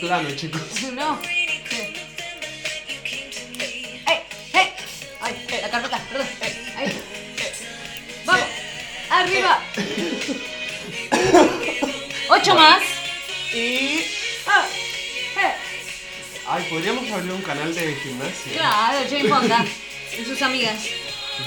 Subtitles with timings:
[0.00, 0.62] plano, chicos.
[0.94, 1.18] No.
[4.06, 4.18] ¡Ay!
[4.52, 4.68] ¡Ay!
[5.20, 5.34] ¡Ay!
[5.48, 6.26] eh, La carpeta, perdón.
[6.42, 7.02] eh, Ahí.
[8.24, 8.44] ¡Vamos!
[9.10, 9.62] ¡Arriba!
[12.30, 12.82] ¡Ocho más!
[13.52, 14.04] Y.
[14.46, 14.64] Ah,
[15.36, 15.54] eh.
[16.48, 18.52] Ay, podríamos abrir un canal de gimnasia.
[18.52, 19.64] Claro, Jane Fonda
[20.18, 20.80] y sus amigas.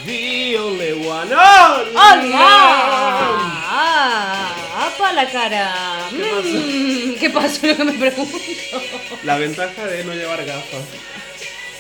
[0.06, 1.34] The only one.
[1.34, 1.84] ¡Oh!
[1.94, 2.50] ¡Hola!
[3.66, 4.50] ¡Ah!
[5.04, 6.08] ¡Apa la cara!
[6.12, 6.48] ¿Qué pasó?
[6.48, 7.68] Mm, ¿Qué pasó?
[7.68, 8.38] Lo que me pregunto.
[9.24, 10.86] La ventaja de no llevar gafas.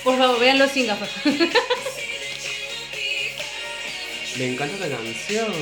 [0.03, 1.09] Por favor, véanlo sin gafas.
[4.37, 5.53] Me encanta la canción.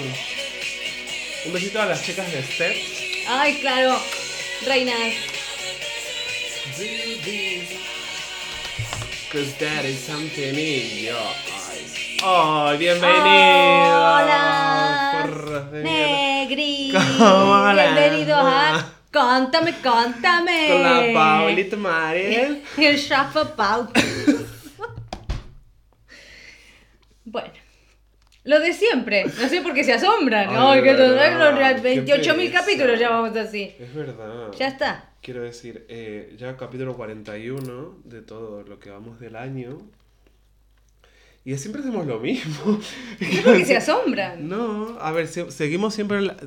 [1.45, 2.75] Un besito a las chicas de Step.
[3.27, 4.01] Ay, claro.
[4.65, 5.13] Reinas.
[9.31, 12.17] Cause that is something in your eyes.
[12.23, 13.23] ¡Oh, bienvenido!
[13.23, 15.27] Hola.
[15.29, 15.71] Por-.
[17.17, 20.67] ¿Cómo Bienvenidos a Cántame, cántame.
[20.71, 22.63] Con la Paulita Mariel.
[22.77, 23.87] El Shafa Pau.
[27.25, 27.53] bueno.
[28.43, 29.25] Lo de siempre.
[29.25, 30.49] No sé por qué se asombran.
[30.49, 31.07] Ay, Ay, que verdad,
[31.39, 32.59] los qué 28.000 pereza.
[32.59, 33.75] capítulos ya vamos así.
[33.79, 34.51] Es verdad.
[34.57, 35.09] Ya está.
[35.21, 39.77] Quiero decir, eh, ya capítulo 41 de todo lo que vamos del año.
[41.43, 42.79] Y siempre hacemos lo mismo.
[43.19, 44.47] Es porque se asombran.
[44.47, 46.37] No, a ver, se- seguimos siempre en la-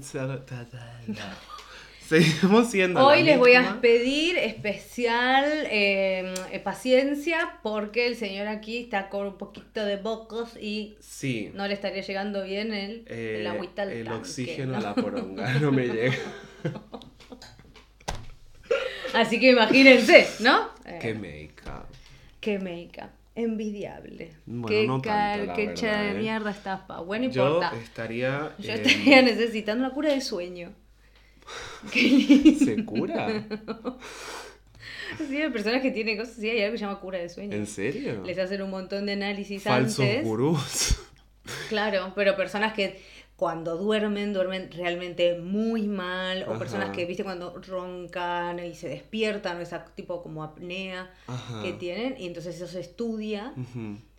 [2.07, 8.77] Seguimos siendo Hoy les voy a pedir especial eh, eh, paciencia porque el señor aquí
[8.77, 11.51] está con un poquito de bocos y Sí.
[11.55, 14.79] no le estaría llegando bien el, eh, el agüita al el tanque, oxígeno ¿no?
[14.79, 16.15] a la poronga no me llega.
[19.15, 20.69] Así que imagínense, ¿no?
[20.85, 21.87] Eh, Qué make-up.
[22.41, 23.11] qué make-up.
[23.37, 24.31] Envidiable.
[24.47, 26.15] Bueno, qué no tanto, la qué verdad, de ¿eh?
[26.15, 27.01] mierda estás, pa.
[27.01, 27.73] Bueno, Yo importa.
[27.83, 28.55] estaría.
[28.59, 30.73] Yo eh, estaría necesitando una cura de sueño.
[31.93, 32.65] Qué lindo.
[32.65, 33.45] ¿Se cura?
[35.29, 37.55] Sí, hay personas que tienen cosas así, hay algo que se llama cura de sueño.
[37.55, 38.23] ¿En serio?
[38.25, 40.25] Les hacen un montón de análisis Falsos antes.
[40.25, 40.97] gurús.
[41.69, 43.01] Claro, pero personas que
[43.37, 46.59] cuando duermen, duermen realmente muy mal, o Ajá.
[46.59, 51.61] personas que, viste, cuando roncan y se despiertan, o esa tipo como apnea Ajá.
[51.63, 53.53] que tienen, y entonces eso se estudia,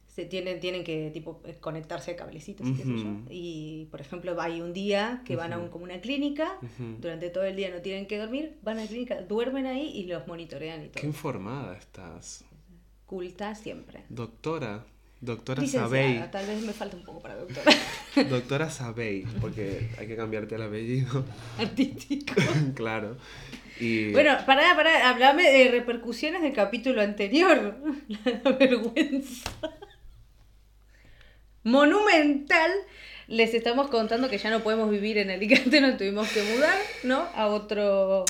[0.07, 3.09] se tienen, tienen que tipo conectarse a cablecitos y qué sé yo.
[3.29, 6.57] Y por ejemplo, hay un día que van a un, como una clínica,
[6.99, 10.07] durante todo el día no tienen que dormir, van a la clínica, duermen ahí y
[10.07, 11.07] los monitorean y Qué todo.
[11.07, 12.43] informada estás.
[13.05, 14.03] Culta siempre.
[14.09, 14.85] Doctora.
[15.21, 16.31] Doctora Licenciada, Sabey.
[16.31, 17.71] tal vez me falta un poco para doctora.
[18.29, 19.23] Doctora Sabey.
[19.41, 21.25] Porque hay que cambiarte el apellido.
[21.57, 22.33] Artístico.
[22.75, 23.17] claro.
[23.79, 24.11] Y.
[24.11, 27.75] Bueno, pará, pará, hablame de repercusiones del capítulo anterior.
[28.23, 29.51] La vergüenza.
[31.63, 32.71] Monumental.
[33.27, 37.25] Les estamos contando que ya no podemos vivir en Alicante, nos tuvimos que mudar, ¿no?
[37.33, 38.23] A otro...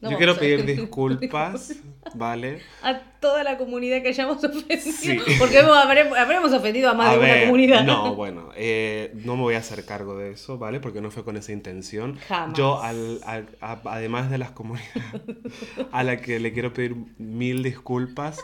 [0.00, 1.76] no yo quiero pedir disculpas,
[2.14, 2.60] ¿vale?
[2.82, 4.80] A toda la comunidad que hayamos ofendido.
[4.92, 5.18] Sí.
[5.38, 7.84] Porque habremos, habremos ofendido a más A de una comunidad.
[7.84, 10.80] No, bueno, eh, no me voy a hacer cargo de eso, ¿vale?
[10.80, 12.18] Porque no fue con esa intención.
[12.28, 12.56] Jamás.
[12.56, 14.90] Yo, al, al- a- además de las comunidades
[15.92, 18.40] a la que le quiero pedir mil disculpas,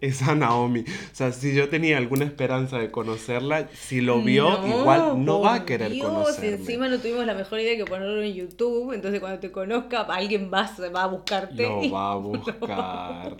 [0.00, 0.80] es a Naomi.
[0.80, 5.40] O sea, si yo tenía alguna esperanza de conocerla, si lo vio, No, igual no
[5.40, 6.56] va a querer Dios, conocerme.
[6.56, 8.92] Encima no tuvimos la mejor idea que ponerlo en YouTube.
[8.92, 11.62] Entonces, cuando te conozca, alguien va, va a buscarte.
[11.62, 12.83] Lo va a buscar,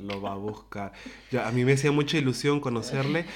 [0.01, 0.93] lo va a buscar.
[1.31, 3.27] Yo- a mí me hacía mucha ilusión conocerle.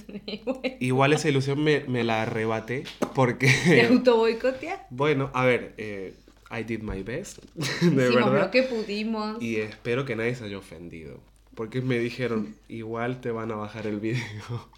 [0.80, 3.86] Igual esa ilusión me, me la arrebaté ¿Te porque...
[3.90, 4.80] auto boicoteas?
[4.90, 6.14] Bueno, a ver, eh,
[6.50, 8.40] I did my best, de Hicimos verdad.
[8.44, 9.42] lo que pudimos.
[9.42, 11.20] Y espero que nadie se haya ofendido.
[11.54, 14.22] Porque me dijeron, igual te van a bajar el video.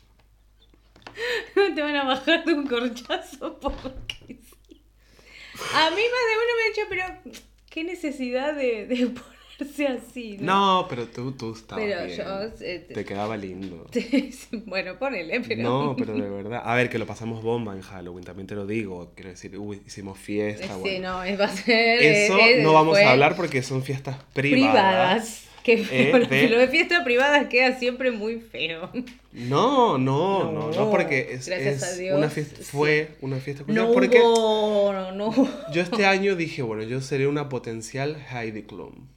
[1.74, 4.82] Te van a bajar de un corchazo porque sí.
[5.74, 7.34] A mí más de uno me ha dicho, pero
[7.70, 9.02] qué necesidad de, de
[9.60, 10.36] así.
[10.40, 10.82] ¿no?
[10.82, 12.18] No, pero tú, tú estabas Pero bien.
[12.18, 12.24] yo,
[12.60, 13.86] eh, Te quedaba lindo.
[14.66, 15.62] bueno, ponele, pero.
[15.62, 16.62] No, pero de verdad.
[16.64, 19.12] A ver, que lo pasamos bomba en Halloween, también te lo digo.
[19.14, 20.66] Quiero decir, uy, hicimos fiesta.
[20.74, 21.12] Sí, bueno.
[21.18, 22.02] no, es, va a ser.
[22.02, 24.72] Eso eh, no vamos a hablar porque son fiestas privadas.
[24.72, 25.42] privadas.
[25.66, 28.88] Que eh, bueno, de- lo de fiesta privada queda siempre muy feo.
[29.32, 32.62] No, no, no, no, No, porque es, gracias es a Dios, una fiesta, sí.
[32.62, 33.64] fue una fiesta.
[33.66, 35.32] No porque hubo, no, no.
[35.72, 39.08] yo este año dije, bueno, yo seré una potencial Heidi Klum,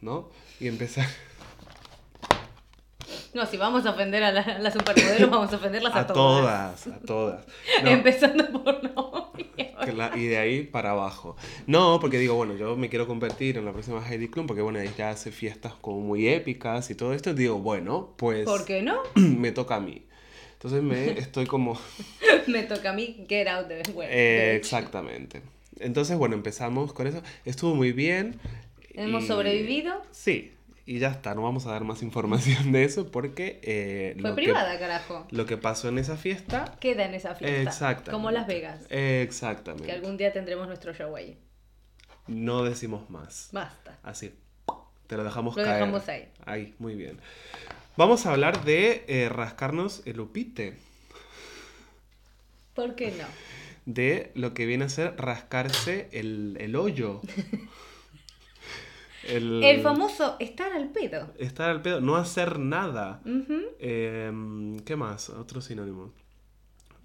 [0.00, 0.30] ¿no?
[0.60, 1.06] Y empezar
[3.34, 6.86] No, si vamos a ofender a, la- las supermodelos, vamos a ofenderlas a, a todas,
[6.86, 7.44] a todas.
[7.84, 9.74] No, Empezando por novia.
[9.94, 11.36] la- y de ahí para abajo.
[11.66, 14.78] No, porque digo, bueno, yo me quiero convertir en la próxima Heidi Klum, porque bueno,
[14.80, 17.34] ella hace fiestas como muy épicas y todo esto.
[17.34, 19.00] Digo, bueno, pues ¿Por qué no?
[19.14, 20.02] me toca a mí.
[20.54, 21.78] Entonces me estoy como...
[22.46, 24.06] Me toca a mí get out the way.
[24.10, 25.42] Eh, exactamente.
[25.80, 27.20] Entonces, bueno, empezamos con eso.
[27.44, 28.38] Estuvo muy bien.
[28.96, 30.02] Hemos Y- sobrevivido.
[30.10, 30.52] Sí,
[30.86, 34.36] y ya está, no vamos a dar más información de eso porque eh, Fue lo,
[34.36, 35.26] privada, que, carajo.
[35.30, 36.76] lo que pasó en esa fiesta...
[36.80, 37.60] Queda en esa fiesta.
[37.62, 38.10] Exactamente.
[38.12, 38.80] Como Las Vegas.
[38.90, 39.86] Exactamente.
[39.86, 41.36] Que algún día tendremos nuestro show ahí.
[42.28, 43.48] No decimos más.
[43.52, 43.98] Basta.
[44.02, 44.32] Así,
[45.06, 45.74] te lo dejamos Lo caer.
[45.80, 46.28] dejamos ahí.
[46.44, 47.20] Ahí, muy bien.
[47.96, 50.76] Vamos a hablar de eh, rascarnos el upite.
[52.74, 53.24] ¿Por qué no?
[53.86, 57.20] De lo que viene a ser rascarse el, el hoyo.
[59.28, 61.32] el, El famoso estar al pedo.
[61.38, 63.20] Estar al pedo, no hacer nada.
[63.78, 65.30] Em, ¿Qué más?
[65.30, 66.12] Otro sinónimo.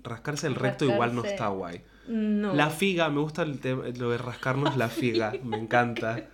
[0.04, 1.82] Rascarse el recto igual no está guay.
[2.08, 2.54] No.
[2.56, 5.34] La figa, me gusta el tema- lo de rascarnos la figa.
[5.44, 6.28] Me encanta.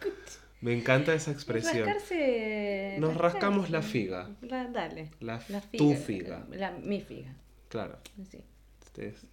[0.62, 1.86] Me encanta esa expresión.
[1.86, 2.96] Rascarse.
[3.00, 3.34] Nos rascarse.
[3.36, 4.30] rascamos la figa.
[4.42, 5.12] La- dale.
[5.20, 5.98] La, La tu figa.
[5.98, 6.48] figa.
[6.52, 7.34] La, mi figa.
[7.70, 7.98] Claro.
[8.32, 8.40] Sí.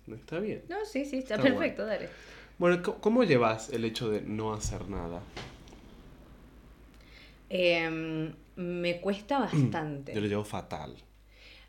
[0.08, 0.64] Está bien.
[0.68, 2.10] No, sí, sí, está, Está perfecto, dale.
[2.58, 5.22] Bueno, ¿cómo- ¿cómo llevas el hecho de no hacer nada?
[7.56, 10.12] Em, me cuesta bastante.
[10.12, 10.96] Yo lo llevo fatal.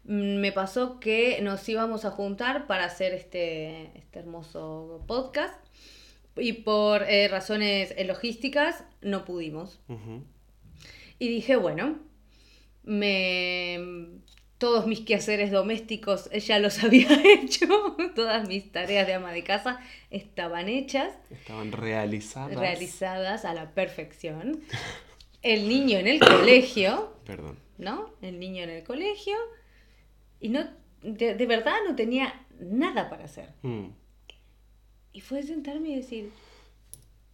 [0.05, 5.53] Mm, Me pasó que nos íbamos a juntar para hacer este, este hermoso podcast
[6.35, 9.79] y por eh, razones eh, logísticas no pudimos.
[11.19, 11.99] Y dije, bueno,
[12.83, 13.79] me...
[14.57, 19.79] todos mis quehaceres domésticos ya los había hecho, todas mis tareas de ama de casa
[20.09, 22.57] estaban hechas, Estaban realizadas.
[22.57, 24.61] realizadas a la perfección.
[25.45, 27.57] El niño en el colegio, Perdón.
[27.77, 28.09] ¿no?
[28.21, 29.35] El niño en el colegio.
[30.39, 30.67] Y no,
[31.03, 33.49] de, de verdad no tenía nada para hacer.
[33.61, 33.89] Mm.
[35.13, 36.31] Y fue sentarme y decir,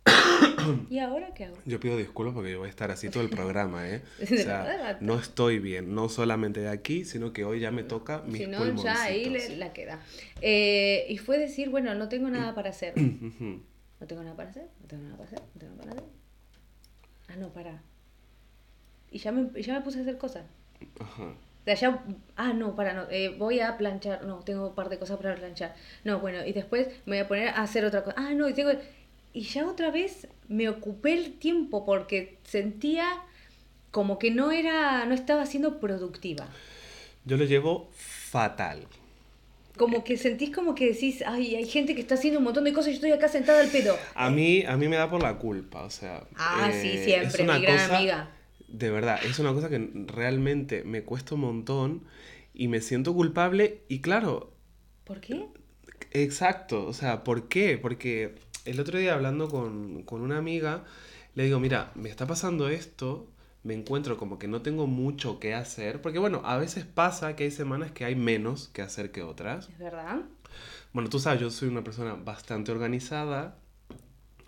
[0.89, 1.57] ¿y ahora qué hago?
[1.65, 4.01] Yo pido disculpas porque yo voy a estar así todo el programa, ¿eh?
[4.21, 8.21] O sea, no estoy bien, no solamente de aquí, sino que hoy ya me toca
[8.23, 9.99] mis Si no, ya ahí le- la queda.
[10.41, 12.93] Eh, y fue decir, bueno, no tengo nada para hacer.
[14.01, 16.11] No tengo nada para hacer, no tengo nada para hacer, no tengo nada para hacer.
[17.27, 17.83] Ah, no, para.
[19.11, 20.43] Y ya me, ya me puse a hacer cosas.
[20.99, 21.33] Ajá.
[21.65, 21.99] De allá,
[22.37, 25.35] ah, no, para, no, eh, voy a planchar, no, tengo un par de cosas para
[25.35, 25.75] planchar.
[26.03, 28.15] No, bueno, y después me voy a poner a hacer otra cosa.
[28.17, 28.71] Ah, no, y tengo...
[29.33, 33.07] Y ya otra vez me ocupé el tiempo porque sentía
[33.91, 36.47] como que no era, no estaba siendo productiva.
[37.25, 38.87] Yo lo llevo fatal.
[39.77, 42.73] Como que sentís como que decís, ay, hay gente que está haciendo un montón de
[42.73, 43.95] cosas y yo estoy acá sentada al pedo.
[44.15, 46.23] A mí, a mí me da por la culpa, o sea.
[46.35, 48.29] Ah, eh, sí, es siempre, una mi gran cosa- amiga.
[48.71, 52.03] De verdad, es una cosa que realmente me cuesta un montón
[52.53, 54.53] y me siento culpable y claro,
[55.03, 55.49] ¿Por qué?
[56.11, 57.77] Exacto, o sea, ¿por qué?
[57.77, 58.35] Porque
[58.65, 60.83] el otro día hablando con, con una amiga,
[61.35, 63.27] le digo, mira, me está pasando esto,
[63.63, 67.45] me encuentro como que no tengo mucho que hacer, porque bueno, a veces pasa que
[67.45, 69.69] hay semanas que hay menos que hacer que otras.
[69.69, 70.21] ¿Es verdad?
[70.93, 73.57] Bueno, tú sabes, yo soy una persona bastante organizada,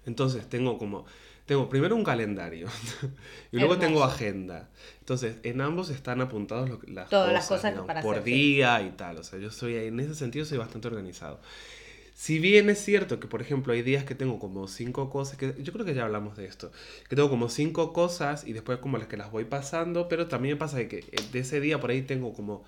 [0.06, 1.06] entonces tengo como,
[1.45, 2.68] tengo primero un calendario
[3.51, 4.16] y luego tengo Hermoso.
[4.16, 4.69] agenda.
[5.00, 8.81] Entonces, en ambos están apuntados lo las Todas cosas, las cosas digamos, para por día
[8.81, 9.18] y tal.
[9.18, 11.40] O sea, yo soy, en ese sentido soy bastante organizado.
[12.16, 15.56] Si bien es cierto que, por ejemplo, hay días que tengo como cinco cosas, que
[15.62, 16.72] yo creo que ya hablamos de esto,
[17.10, 20.56] que tengo como cinco cosas y después como las que las voy pasando, pero también
[20.56, 22.63] me pasa que eh, de ese día por ahí tengo como,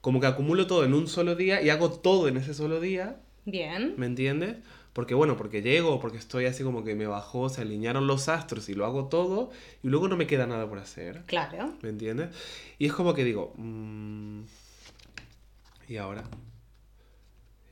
[0.00, 3.20] como que acumulo todo en un solo día y hago todo en ese solo día,
[3.44, 3.94] Bien.
[3.96, 4.56] ¿me entiendes?
[4.92, 8.68] Porque bueno, porque llego, porque estoy así como que me bajó, se alinearon los astros
[8.68, 9.50] y lo hago todo
[9.82, 11.72] y luego no me queda nada por hacer, Claro.
[11.82, 12.30] ¿me entiendes?
[12.78, 14.40] Y es como que digo, mm,
[15.88, 16.24] ¿y ahora?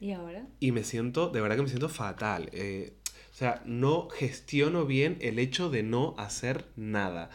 [0.01, 0.47] ¿Y ahora?
[0.61, 2.49] y me siento, de verdad que me siento fatal.
[2.53, 2.95] eh,
[3.33, 7.31] o sea, no gestiono bien el hecho de no hacer nada.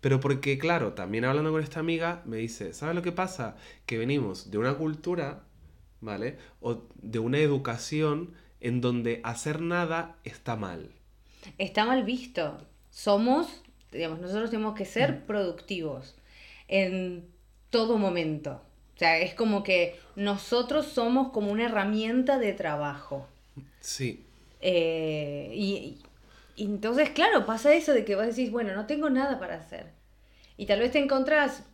[0.00, 3.56] Pero porque, claro, también hablando con esta amiga, me dice, ¿sabes lo que pasa?
[3.84, 5.42] Que venimos de una cultura,
[6.00, 6.38] ¿vale?
[6.60, 10.90] O de una educación en donde hacer nada está mal.
[11.58, 12.66] Está mal visto.
[12.90, 13.62] Somos,
[13.92, 16.16] digamos, nosotros tenemos que ser productivos
[16.68, 17.28] en
[17.70, 18.62] todo momento.
[18.96, 23.28] O sea, es como que nosotros somos como una herramienta de trabajo.
[23.80, 24.24] Sí,
[24.60, 25.98] Eh, y,
[26.56, 29.92] y entonces, claro, pasa eso de que vos decís, bueno, no tengo nada para hacer.
[30.56, 31.64] Y tal vez te encontrás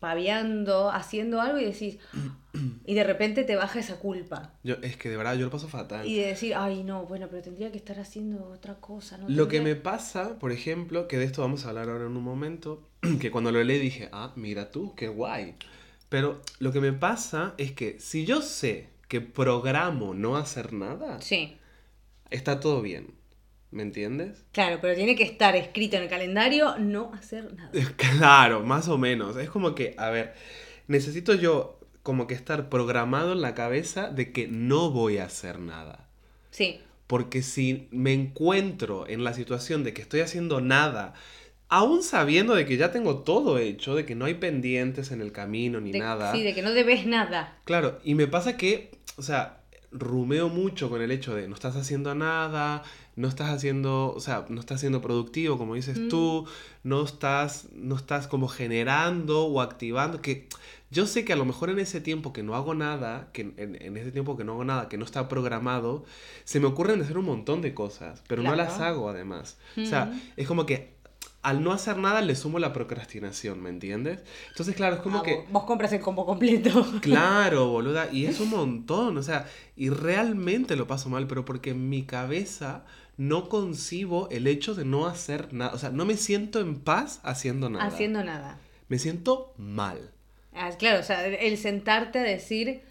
[0.00, 1.98] paviando, haciendo algo y decís,
[2.86, 4.54] y de repente te baja esa culpa.
[4.62, 6.06] yo, es que de verdad yo lo paso fatal.
[6.06, 9.18] Y de decir, ay, no, bueno, pero tendría que estar haciendo otra cosa.
[9.18, 9.28] ¿no?
[9.28, 12.22] Lo que me pasa, por ejemplo, que de esto vamos a hablar ahora en un
[12.24, 12.88] momento,
[13.20, 15.54] que cuando lo leí dije, ah, mira tú, qué guay.
[16.08, 21.20] Pero lo que me pasa es que si yo sé que programo no hacer nada,
[21.20, 21.56] Sí,
[22.30, 23.16] está todo bien.
[23.70, 24.46] ¿Me entiendes?
[24.52, 27.70] claro, pero tiene que estar escrito en el calendario no hacer nada.
[27.96, 29.36] Claro, más o menos.
[29.36, 30.32] Es como que, a ver,
[30.86, 31.77] necesito yo
[32.08, 36.06] como que estar programado en la cabeza de que no voy a hacer nada.
[36.50, 41.12] Sí, Porque si me encuentro en la situación de que estoy haciendo nada,
[41.68, 45.32] aún sabiendo de que ya tengo todo hecho, de que no hay pendientes en el
[45.32, 46.32] camino ni De- nada.
[46.32, 47.58] Sí, de que no debes nada.
[47.64, 49.60] Claro, y me pasa que, o sea,
[49.92, 52.82] rumeo mucho con el hecho de no estás haciendo nada,
[53.16, 56.08] no estás haciendo, o sea, no estás siendo productivo, como dices Mm.
[56.08, 56.46] tú,
[56.84, 60.46] no estás, no estás como generando o activando, que
[60.90, 63.76] yo sé que a lo mejor en ese tiempo que no hago nada, que en,
[63.80, 66.04] en ese tiempo que no hago nada, que no está programado,
[66.44, 69.58] se me ocurren hacer un montón de cosas, pero no las hago además.
[69.76, 70.96] O sea, es como que
[71.42, 74.20] al no hacer nada le sumo la procrastinación, ¿me entiendes?
[74.50, 75.36] Entonces, claro, es como Ah, que...
[75.36, 76.84] vos- Vos compras el combo completo.
[77.00, 81.70] Claro, boluda, y es un montón, o sea, y realmente lo paso mal, pero porque
[81.70, 82.84] en mi cabeza
[83.16, 87.20] no concibo el hecho de no hacer nada, o sea, no me siento en paz
[87.22, 87.84] haciendo nada.
[87.86, 88.58] Haciendo nada.
[88.88, 90.10] Me siento mal.
[90.58, 92.82] Ah, claro, o sea, el sentarte a decir,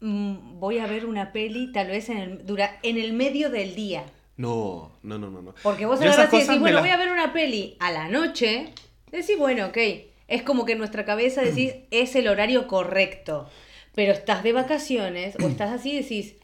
[0.00, 3.74] mm, voy a ver una peli tal vez en el, dura, en el medio del
[3.74, 4.04] día.
[4.36, 5.54] No, no, no, no, no.
[5.64, 8.72] Porque vos agarrás y decís, bueno, voy a ver una peli a la noche.
[9.10, 9.78] Decís, bueno, ok.
[10.28, 13.50] Es como que en nuestra cabeza decís, es el horario correcto.
[13.96, 16.36] Pero estás de vacaciones o estás así y decís,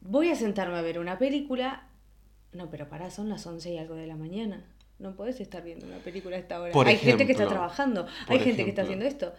[0.00, 1.88] voy a sentarme a ver una película.
[2.52, 4.64] No, pero pará, son las 11 y algo de la mañana.
[4.98, 6.72] No podés estar viendo una película a esta hora.
[6.72, 9.32] Por hay gente que está trabajando, hay gente que está haciendo esto.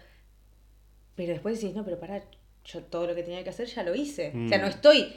[1.15, 2.23] Pero después decís, no, pero pará,
[2.65, 4.29] yo todo lo que tenía que hacer ya lo hice.
[4.45, 4.61] O sea, Mm.
[4.61, 5.15] no estoy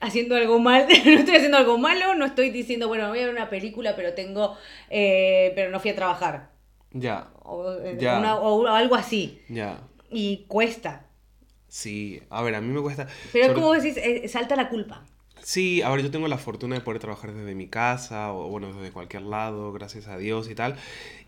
[0.00, 3.34] haciendo algo mal, no estoy haciendo algo malo, no estoy diciendo, bueno, voy a ver
[3.34, 4.56] una película, pero tengo,
[4.90, 6.50] eh, pero no fui a trabajar.
[6.92, 8.18] Ya, O, eh, Ya.
[8.18, 9.40] una- o algo así.
[9.48, 9.80] ya.
[10.10, 11.06] Y cuesta.
[11.68, 13.08] Sí, a ver, a mí me cuesta...
[13.32, 15.04] Pero sobre- como decís, eh, salta la culpa.
[15.44, 18.72] Sí, a ver, yo tengo la fortuna de poder trabajar desde mi casa o bueno,
[18.72, 20.76] desde cualquier lado, gracias a Dios y tal.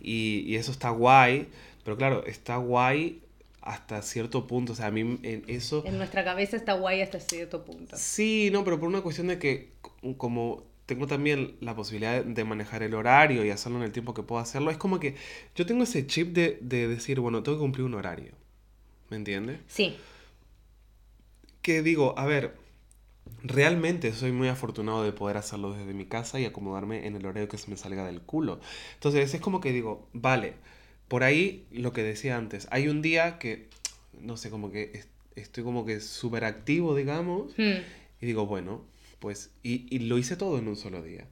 [0.01, 1.49] Y, y eso está guay,
[1.85, 3.21] pero claro, está guay
[3.61, 4.73] hasta cierto punto.
[4.73, 5.83] O sea, a mí en eso...
[5.85, 7.95] En nuestra cabeza está guay hasta cierto punto.
[7.99, 9.73] Sí, no, pero por una cuestión de que
[10.17, 14.23] como tengo también la posibilidad de manejar el horario y hacerlo en el tiempo que
[14.23, 15.15] puedo hacerlo, es como que
[15.55, 18.33] yo tengo ese chip de, de decir, bueno, tengo que cumplir un horario.
[19.11, 19.61] ¿Me entiendes?
[19.69, 19.97] Sí,
[21.67, 22.55] que digo, a ver,
[23.49, 27.49] realmente soy muy afortunado de poder hacerlo desde mi casa y acomodarme en el horario
[27.49, 28.61] que se me salga del culo.
[28.95, 30.55] Entonces es como que digo, vale,
[31.09, 33.69] por ahí lo que decía antes, hay un día que,
[34.21, 37.83] no sé, como que es- estoy como que súper activo, digamos, Hmm.
[38.21, 38.83] y digo, bueno,
[39.19, 41.27] pues, y, y lo hice todo en un solo día.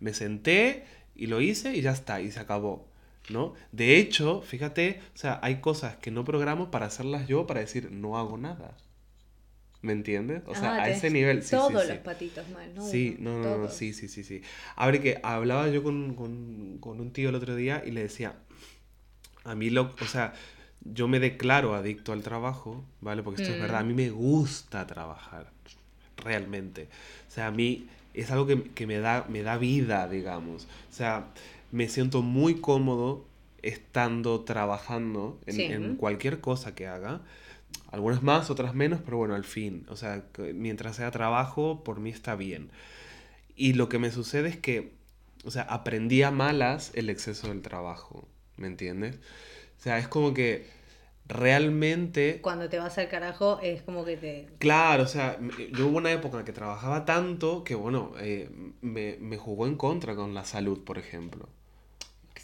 [0.00, 0.84] Me senté
[1.14, 2.88] y lo hice y ya está, y se acabó.
[3.28, 3.52] ¿No?
[3.70, 7.92] De hecho, fíjate, o sea, hay cosas que no programo para hacerlas yo para decir
[7.92, 8.76] no hago nada.
[9.82, 10.42] ¿Me entiendes?
[10.46, 11.88] O sea, Ah, a ese nivel, sí, Todos sí, sí.
[11.88, 12.82] los patitos mal, ¿no?
[12.86, 14.42] Sí, no, no, no, sí, sí, sí, sí.
[14.76, 18.02] A ver, que hablaba yo con, con, con un tío el otro día y le
[18.02, 18.34] decía,
[19.44, 20.34] a mí lo, o sea,
[20.84, 23.22] yo me declaro adicto al trabajo, ¿vale?
[23.22, 23.62] Porque esto es Mm.
[23.62, 25.50] verdad, a mí me gusta trabajar,
[26.16, 26.88] realmente.
[27.28, 30.64] O sea, a mí es algo que, que me, da, me da vida, digamos.
[30.90, 31.26] O sea,
[31.72, 33.24] me siento muy cómodo
[33.62, 35.62] estando trabajando en, Sí.
[35.64, 37.20] en cualquier cosa que haga.
[37.90, 39.86] Algunas más, otras menos, pero bueno, al fin.
[39.88, 40.24] O sea,
[40.54, 42.70] mientras sea trabajo, por mí está bien.
[43.56, 44.92] Y lo que me sucede es que,
[45.44, 49.16] o sea, aprendí a malas el exceso del trabajo, ¿me entiendes?
[49.78, 50.66] O sea, es como que
[51.26, 52.40] realmente...
[52.42, 54.48] Cuando te vas al carajo es como que te...
[54.58, 55.38] Claro, o sea,
[55.72, 58.50] yo hubo una época en la que trabajaba tanto que, bueno, eh,
[58.80, 61.48] me, me jugó en contra con la salud, por ejemplo.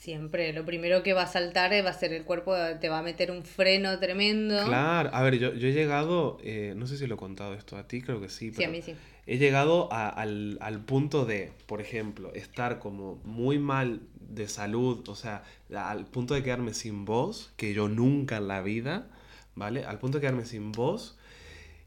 [0.07, 3.01] Siempre, lo primero que va a saltar eh, va a ser el cuerpo, te va
[3.01, 4.55] a meter un freno tremendo.
[4.65, 7.77] Claro, a ver, yo, yo he llegado, eh, no sé si lo he contado esto
[7.77, 8.95] a ti, creo que sí, Sí, pero a mí sí.
[9.27, 15.09] he llegado a- al, al punto de, por ejemplo, estar como muy mal de salud,
[15.09, 15.43] o sea,
[15.75, 19.09] al punto de quedarme sin voz, que yo nunca en la vida,
[19.57, 19.85] ¿vale?
[19.87, 21.19] Al punto de quedarme sin voz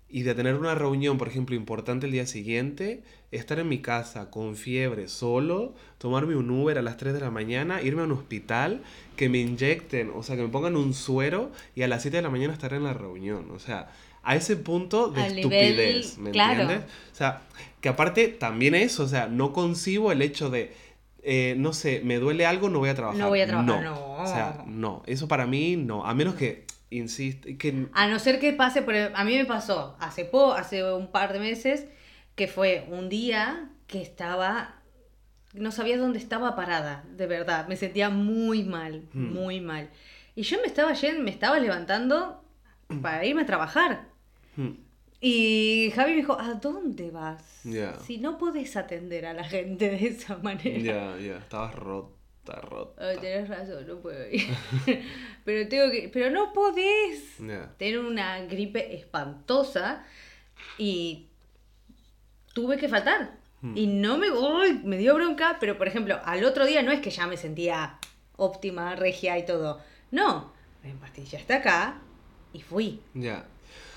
[0.09, 4.29] y de tener una reunión, por ejemplo, importante el día siguiente, estar en mi casa
[4.31, 8.11] con fiebre solo, tomarme un Uber a las 3 de la mañana, irme a un
[8.13, 8.81] hospital,
[9.15, 12.23] que me inyecten, o sea, que me pongan un suero y a las 7 de
[12.23, 13.51] la mañana estar en la reunión.
[13.51, 13.89] O sea,
[14.23, 16.61] a ese punto de Al nivel- estupidez, ¿me claro.
[16.61, 16.89] entiendes?
[17.11, 17.41] O sea,
[17.81, 20.73] que aparte también eso, o sea, no concibo el hecho de,
[21.21, 23.19] eh, no sé, me duele algo, no voy a trabajar.
[23.19, 24.13] No voy a trabajar, no.
[24.21, 27.85] O sea, no, eso para mí no, a menos que, insisto, que...
[27.93, 28.95] A no ser que pase por...
[28.95, 31.85] el- A mí me pasó hace, po, hace un par de meses
[32.39, 34.75] que fue un día que estaba...
[35.53, 37.67] No sabía dónde estaba parada, de verdad.
[37.67, 39.33] Me sentía muy mal, Hmm.
[39.33, 39.89] muy mal.
[40.35, 42.41] Y yo me estaba yendo, me estaba levantando
[43.01, 44.05] para irme a trabajar.
[44.55, 44.69] hmm,
[45.19, 47.43] Y Javi me dijo, ¿a dónde vas?
[48.07, 50.79] Si no podés atender a la gente de esa manera.
[50.79, 53.19] Ya, ya, estabas rota, rota.
[53.19, 54.47] Tenés razón, no puedo ir.
[55.43, 56.09] pero tengo que.
[56.13, 57.35] Pero no podés.
[57.77, 60.05] Tener una gripe espantosa
[60.77, 61.28] y
[62.61, 63.31] tuve que faltar.
[63.61, 63.75] Hmm.
[63.77, 67.01] Y no me, uy, me dio bronca, pero por ejemplo, al otro día no es
[67.01, 67.97] que ya me sentía
[68.37, 69.79] óptima, regia y todo.
[70.11, 70.51] No,
[70.83, 71.99] me empastillé hasta acá
[72.53, 73.01] y fui.
[73.13, 73.45] Ya.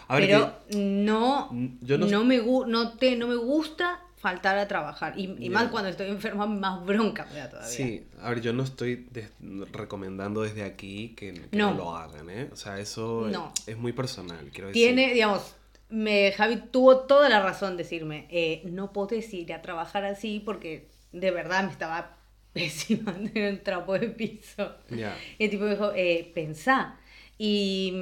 [0.09, 1.49] A ver, pero que- no,
[1.81, 5.19] yo no- no, me, no, te, no me gusta faltar a trabajar.
[5.19, 7.71] Y, más cuando estoy enferma, más bronca me da todavía.
[7.71, 9.31] Sí, a ver, yo no estoy des-
[9.73, 11.71] recomendando desde aquí que, que no.
[11.71, 11.77] No.
[11.77, 12.49] lo hagan, ¿eh?
[12.53, 13.53] O sea, eso No.
[13.57, 14.83] es, es muy personal, quiero decir.
[14.95, 15.55] Tiene, digamos,
[15.93, 20.41] me, Javi tuvo toda la razón de decirme, eh, no podés ir a trabajar así
[20.41, 22.17] porque de verdad me estaba
[22.53, 24.75] pésima, tenía un trapo de piso.
[24.91, 26.99] Y el tipo me dijo, eh, pensá.
[27.39, 27.93] Y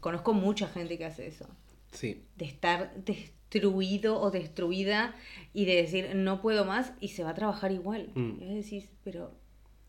[0.00, 1.46] conozco mucha gente que hace eso,
[1.92, 5.14] Sí, de estar destruido o destruida
[5.52, 8.10] y de decir, no puedo más y se va a trabajar igual.
[8.14, 8.40] Mm.
[8.40, 9.39] Y vos decís, pero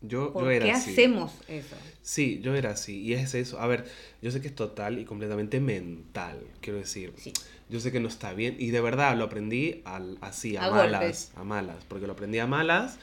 [0.02, 0.90] yo, ¿por yo era qué así.
[0.92, 1.76] hacemos eso?
[2.02, 3.00] Sí, yo era así.
[3.00, 3.60] Y es eso.
[3.60, 3.84] A ver,
[4.20, 7.12] yo sé que es total y completamente mental, quiero decir.
[7.16, 7.32] Sí.
[7.68, 8.56] Yo sé que no está bien.
[8.58, 11.00] Y de verdad lo aprendí al, así, a, A malas.
[11.00, 11.32] golpes.
[11.36, 11.76] A malas.
[11.88, 12.98] Porque lo aprendí a malas.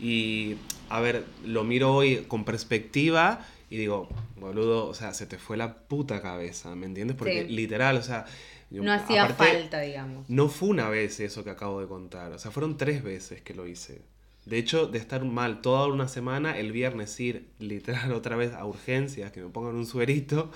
[0.00, 0.56] Y,
[0.88, 5.56] a ver, lo miro hoy con perspectiva y digo, boludo, o sea, se te fue
[5.56, 7.16] la puta cabeza, ¿me entiendes?
[7.16, 7.52] Porque Sí.
[7.52, 8.24] literal, o sea...
[8.70, 10.28] yo- No hacía aparte, falta, digamos.
[10.30, 13.52] No fue una vez eso que acabo de contar, o sea, fueron tres veces que
[13.54, 14.00] lo hice.
[14.50, 18.66] De hecho, de estar mal toda una semana, el viernes ir literal otra vez a
[18.66, 20.50] urgencias, que me pongan un suerito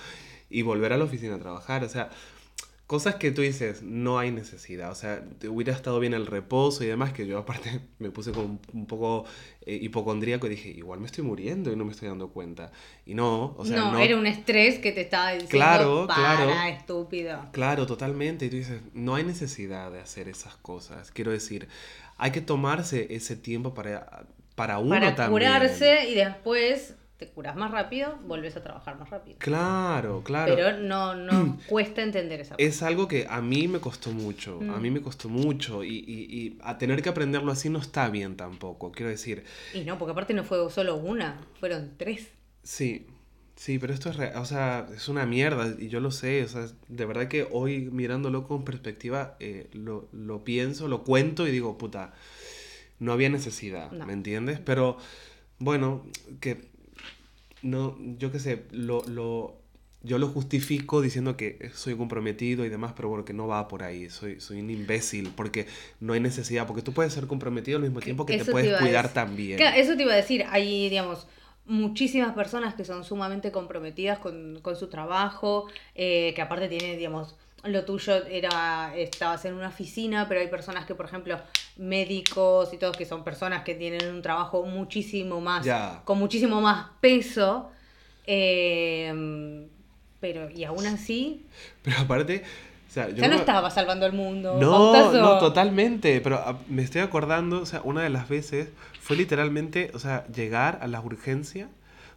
[0.51, 1.85] y volver a la oficina a trabajar.
[1.85, 2.11] O sea,
[2.89, 4.91] cosas que tú dices, no hay necesidad.
[4.91, 8.33] O sea, te hubiera estado bien el reposo y demás, que yo aparte me puse
[8.33, 9.27] como un poco
[9.65, 12.73] eh, hipocondríaco y dije, igual me estoy muriendo y no me estoy dando cuenta.
[13.07, 16.45] Y no, o sea, no, no, era un estrés que te estaba diciendo, Claro, para,
[16.47, 16.77] claro.
[16.77, 17.47] estúpido.
[17.53, 18.47] Claro, totalmente.
[18.47, 21.13] Y tú dices, no hay necesidad de hacer esas cosas.
[21.13, 21.69] Quiero decir,
[22.17, 25.51] hay que tomarse ese tiempo para, para uno para también.
[25.53, 29.37] curarse y después te curas más rápido, vuelves a trabajar más rápido.
[29.39, 30.55] Claro, claro.
[30.57, 32.65] Pero no, no cuesta entender esa parte.
[32.67, 34.83] Es algo que a mí me costó mucho, a Mm.
[34.83, 38.37] mí me costó mucho y, y- y a tener que aprenderlo así no está bien
[38.37, 38.91] tampoco.
[38.91, 42.29] Quiero decir, Y no, porque aparte no fue solo una, fueron tres.
[42.65, 43.07] sí,
[43.57, 46.49] sí, pero esto es, re- o sea, es una mierda y yo lo sé, o
[46.49, 51.51] sea, de verdad que hoy mirándolo con perspectiva eh, lo, lo pienso, lo cuento y
[51.53, 52.13] digo, puta,
[53.01, 54.07] no había necesidad, No.
[54.07, 54.59] ¿me entiendes?
[54.61, 54.99] Pero
[55.59, 56.05] bueno,
[56.41, 56.69] que
[57.63, 59.57] no, yo qué sé, lo, lo,
[60.03, 63.83] yo lo justifico diciendo que soy comprometido y demás, pero bueno, que no va por
[63.83, 65.67] ahí, soy, soy un imbécil, porque
[66.01, 68.79] no hay necesidad, porque tú puedes ser comprometido al mismo tiempo que Eso te puedes
[68.79, 69.57] cuidar también.
[69.59, 71.27] Claro, eso te iba a decir, hay, digamos,
[71.67, 77.37] muchísimas personas que son sumamente comprometidas con, con su trabajo, eh, que aparte tienen, digamos,
[77.65, 81.39] lo tuyo era, estabas en una oficina, pero hay personas que, por ejemplo,
[81.79, 85.67] médicos y todos que son personas que tienen un trabajo muchísimo más,
[86.05, 87.71] con muchísimo más peso,
[88.27, 89.67] eh,
[90.21, 91.47] pero, y aún así,
[91.83, 92.43] Pero aparte,
[92.89, 94.59] o sea, yo ya no me- estaba salvando al mundo.
[94.61, 95.21] No, pautazo.
[95.21, 98.69] no, totalmente, pero ah, me estoy acordando, o sea, una de las veces
[99.05, 101.69] fue literalmente, o sea, llegar a las urgencias,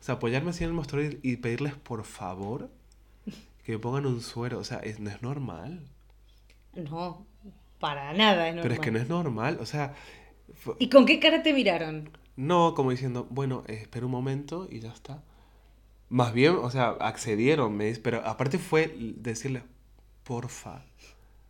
[0.02, 2.70] o sea, apoyarme así en el mostrador y, pedirles por favor
[3.66, 5.72] que me pongan un suero, o sea, es, no es normal,
[6.76, 7.26] No,
[7.80, 9.04] para nada es pero es que no normal.
[9.04, 9.94] es normal, o sea,
[10.56, 12.10] fue- ¿Y con qué cara te miraron?
[12.36, 15.24] no como diciendo, bueno, espera un momento y ya está.
[16.10, 19.64] Más bien, o sea, accedieron, me dice, pero aparte fue decirles,
[20.24, 20.84] porfa,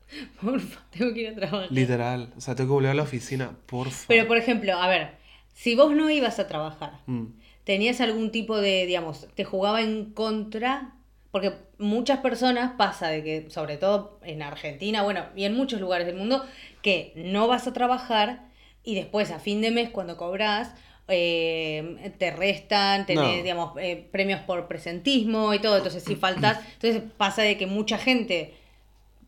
[0.41, 1.69] Porfa, tengo que ir a trabajar.
[1.71, 4.05] literal, o sea, tengo que volver a la oficina, porfa.
[4.07, 5.17] Pero, por ejemplo, a ver,
[5.63, 7.25] si vos no ibas a trabajar, Mm.
[7.63, 10.93] ¿tenías algún tipo de, digamos, te jugaba en contra?
[11.31, 16.05] Porque muchas personas pasa de que, sobre todo en Argentina, bueno, y en muchos lugares
[16.05, 16.45] del mundo,
[16.83, 18.45] que no vas a trabajar
[18.83, 20.73] y después a fin de mes cuando cobras
[21.09, 23.43] eh, te restan, tenés, No.
[23.43, 27.97] digamos, eh, premios por presentismo y todo, entonces si faltas, entonces pasa de que mucha
[27.97, 28.53] gente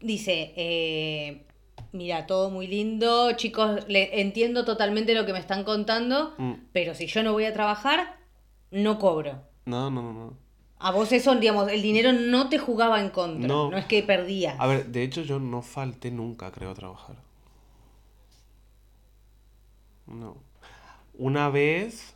[0.02, 1.42] dice, eh,
[1.92, 6.54] mira, todo muy lindo, chicos, le, entiendo totalmente lo que me están contando, Mm.
[6.72, 8.18] pero si yo no voy a trabajar,
[8.72, 9.42] no cobro.
[9.66, 10.38] No, no, no, no.
[10.82, 13.70] A vos eso, digamos, el dinero no te jugaba en contra, No.
[13.70, 14.56] no, es que perdías.
[14.60, 17.18] A ver, de hecho yo no falté nunca, creo, a trabajar.
[20.08, 20.38] No.
[21.14, 22.16] Una vez,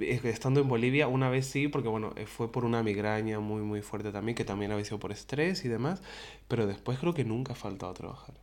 [0.00, 3.82] estando en Bolivia, una vez sí, porque bueno, eh, fue por una migraña muy, muy
[3.82, 6.02] fuerte también, que también había sido por estrés y demás,
[6.48, 8.34] pero después creo que nunca he faltado a trabajar.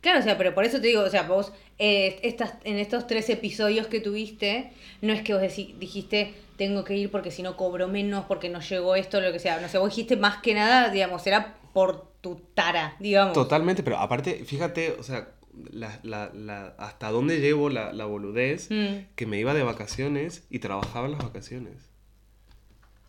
[0.00, 3.06] Claro, o sea, pero por eso te digo, o sea, vos eh, estas, en estos
[3.06, 7.42] tres episodios que tuviste, no es que vos decí- dijiste, tengo que ir porque si
[7.42, 9.60] no cobro menos, porque no llegó esto, lo que sea.
[9.60, 13.34] No sé, vos dijiste más que nada, digamos, era por tu tara, digamos.
[13.34, 15.28] Totalmente, pero aparte, fíjate, o sea,
[15.70, 19.06] la, la, la, hasta dónde llevo la, la boludez, Mm.
[19.16, 21.89] que me iba de vacaciones y trabajaba en las vacaciones.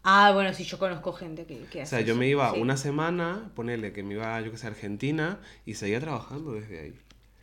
[0.04, 2.52] Ah, bueno, sí, yo conozco gente que, que O hace sea, yo eso, me iba
[2.54, 2.60] sí.
[2.60, 6.80] una semana, ponerle que me iba, yo que sé, a Argentina y seguía trabajando desde
[6.80, 6.94] ahí.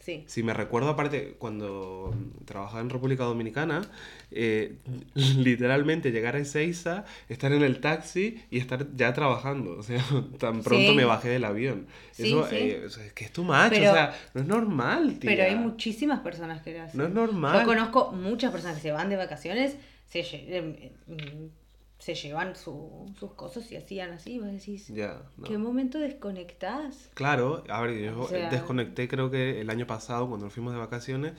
[0.00, 0.24] Sí.
[0.26, 2.14] Si me recuerdo, aparte, cuando
[2.46, 3.82] trabajaba en República Dominicana,
[4.30, 4.76] eh,
[5.14, 9.76] literalmente llegar a Ezeiza, estar en el taxi y estar ya trabajando.
[9.78, 10.02] O sea,
[10.38, 10.94] tan pronto Sí.
[10.96, 11.86] me bajé del avión.
[12.12, 14.46] Sí, Eso eh, o sea, es que es tu macho, Pero- o sea, no es
[14.46, 15.30] normal, tía.
[15.30, 16.98] Pero hay muchísimas personas que lo hacen.
[16.98, 17.60] No es normal.
[17.60, 19.76] Yo conozco muchas personas que se van de vacaciones,
[20.08, 21.57] se, eh, mm,
[21.98, 24.38] se llevan su- sus cosas y hacían así.
[24.38, 24.90] Vos decís,
[25.36, 25.44] no.
[25.44, 27.10] ¿qué momento desconectás?
[27.14, 30.72] Claro, a ver, yo O sea- desconecté creo que el año pasado cuando nos fuimos
[30.72, 31.32] de vacaciones,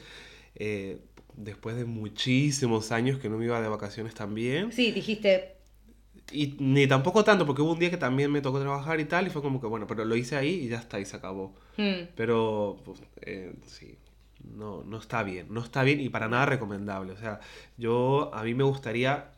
[0.56, 1.00] eh,
[1.36, 4.72] después de muchísimos años que no me iba de vacaciones también.
[4.72, 5.56] Sí, dijiste,
[6.32, 9.26] Y ni tampoco tanto, porque hubo un día que también me tocó trabajar y tal,
[9.26, 11.56] y fue como que, bueno, pero lo hice ahí y ya está, y se acabó.
[11.76, 13.98] "Hmm, Pero, pues, eh, sí,
[14.44, 17.14] no, no está bien, no está bien y para nada recomendable.
[17.14, 17.40] O sea,
[17.78, 19.32] yo, a mí me gustaría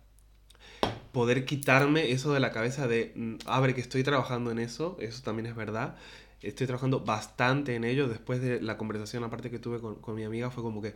[1.12, 4.98] poder quitarme eso de la cabeza de, mm, a ver, que estoy trabajando en eso,
[5.00, 5.96] eso también es verdad.
[6.42, 8.08] Estoy trabajando bastante en ello.
[8.08, 10.94] Después de la conversación aparte que tuve con, con mi amiga, fue como que,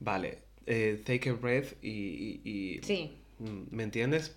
[0.00, 1.90] vale, eh, take a breath y...
[1.90, 4.34] y- y- sí, mm, ¿Me entiendes?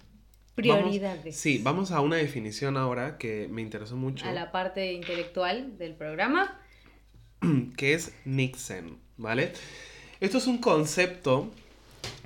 [0.55, 1.23] prioridades.
[1.23, 5.77] Vamos- sí, vamos a una definición ahora que me interesó mucho, A la parte intelectual
[5.77, 6.59] del programa.
[7.77, 9.53] que es Nixon, ¿vale?
[10.19, 11.49] Esto es un concepto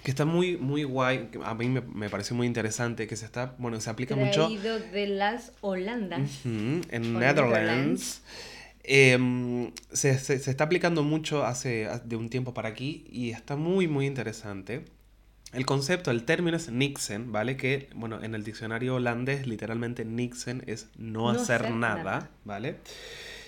[0.06, 3.26] que está muy, muy guay, que a mí me, me pareció muy interesante, que se
[3.26, 6.30] está, bueno, se aplica mucho Traído de las Holandas.
[6.46, 8.22] En Netherlands.
[8.84, 13.56] Em, se, se- se está aplicando mucho hace de un tiempo para aquí y está
[13.56, 14.86] muy, muy interesante.
[15.54, 17.58] El concepto, el término es Nixon, ¿vale?
[17.58, 22.30] Que, bueno, en el diccionario holandés, literalmente Nixon es no, No hacer, hacer nada, nada.
[22.44, 22.76] ¿vale?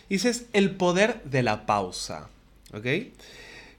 [0.10, 2.30] Y ese es el poder de la pausa,
[2.74, 2.86] ¿ok?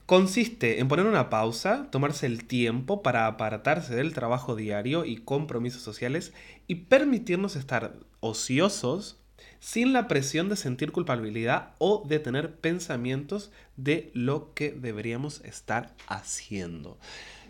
[0.09, 5.83] Consiste en poner una pausa, tomarse el tiempo para apartarse del trabajo diario y compromisos
[5.83, 6.33] sociales
[6.67, 9.21] y permitirnos estar ociosos
[9.61, 15.95] sin la presión de sentir culpabilidad o de tener pensamientos de lo que deberíamos estar
[16.07, 16.99] haciendo.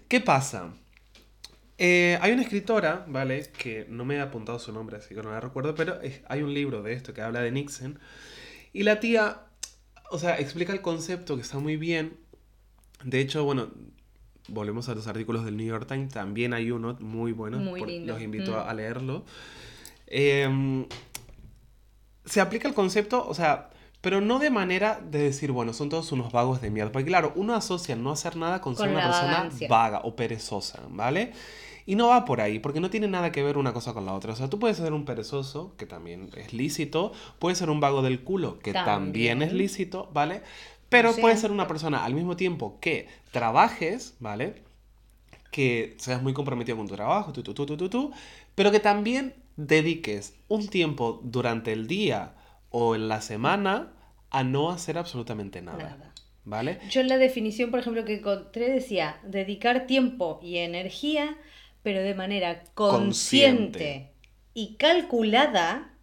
[0.08, 0.74] ¿Qué pasa?
[1.78, 3.52] Eh, hay una escritora, ¿vale?
[3.56, 6.52] Que no me he apuntado su nombre, así que no la recuerdo, pero hay un
[6.52, 8.00] libro de esto que habla de Nixon.
[8.72, 9.42] Y la tía,
[10.10, 12.26] o sea, explica el concepto que está muy bien.
[13.04, 13.68] De hecho, bueno,
[14.48, 17.90] volvemos a los artículos del New York Times, también hay uno muy bueno, Muy por-
[17.90, 18.68] los invito Mm.
[18.68, 19.24] a leerlo.
[20.06, 20.86] Em,
[22.24, 26.12] se aplica el concepto, o sea, pero no de manera de decir, bueno, son todos
[26.12, 26.92] unos vagos de mierda.
[26.92, 29.68] Porque claro, uno asocia no hacer nada con, ser una persona vagancia.
[29.68, 31.32] vaga o perezosa, ¿vale?
[31.84, 34.12] Y no va por ahí, porque no tiene nada que ver una cosa con la
[34.12, 34.34] otra.
[34.34, 38.02] O sea, tú puedes ser un perezoso, que también es lícito, puedes ser un vago
[38.02, 40.42] del culo, que también, es lícito, ¿vale?
[40.88, 44.62] Pero sea- puedes ser una persona al mismo tiempo que trabajes, ¿vale?
[45.50, 48.12] que seas muy comprometido con tu trabajo, tú, tú, tú, tú, tú, tú,
[48.54, 52.34] pero que también dediques un tiempo durante el día
[52.70, 53.92] o en la semana
[54.30, 55.78] a no hacer absolutamente nada.
[55.78, 56.12] Nada.
[56.44, 56.78] ¿Vale?
[56.90, 61.36] Yo en la definición, por ejemplo, que encontré decía dedicar tiempo y energía,
[61.82, 62.98] pero de manera consciente,
[63.78, 64.12] Consciente.
[64.54, 65.94] y calculada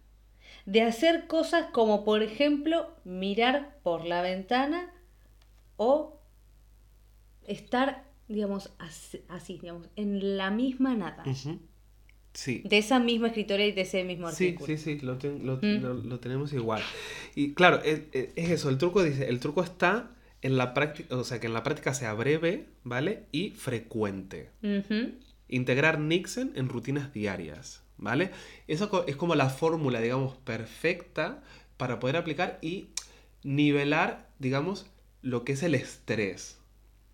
[0.66, 4.92] de hacer cosas como, por ejemplo, mirar por la ventana
[5.76, 6.20] o
[7.46, 11.24] estar, digamos, así, así, digamos, en la misma nada.
[12.32, 12.60] Sí.
[12.66, 14.66] De esa misma escritora y de ese mismo Sí, artículo.
[14.66, 15.80] sí, sí, lo, ten- lo- Mm.
[15.82, 16.82] lo- lo tenemos igual.
[17.34, 20.10] Y claro, es, es- es eso, el truco dice, el truco está
[20.42, 23.24] en la práctica, o sea, que en la práctica sea breve, ¿vale?
[23.32, 24.50] Y frecuente.
[25.48, 28.30] Integrar Nixon en rutinas diarias, ¿vale?
[28.66, 31.42] Eso es como la fórmula, digamos, perfecta
[31.76, 32.88] para poder aplicar y
[33.42, 34.86] nivelar, digamos,
[35.22, 36.58] lo que es el estrés,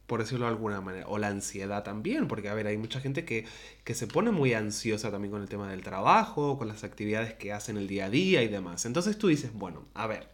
[0.07, 3.25] por decirlo de alguna manera, o la ansiedad también, porque, a ver, hay mucha gente
[3.25, 3.47] que,
[3.85, 7.53] que se pone muy ansiosa también con el tema del trabajo, con las actividades que
[7.53, 8.85] hacen el día a día y demás.
[8.87, 10.29] Entonces tú dices, bueno, a ver,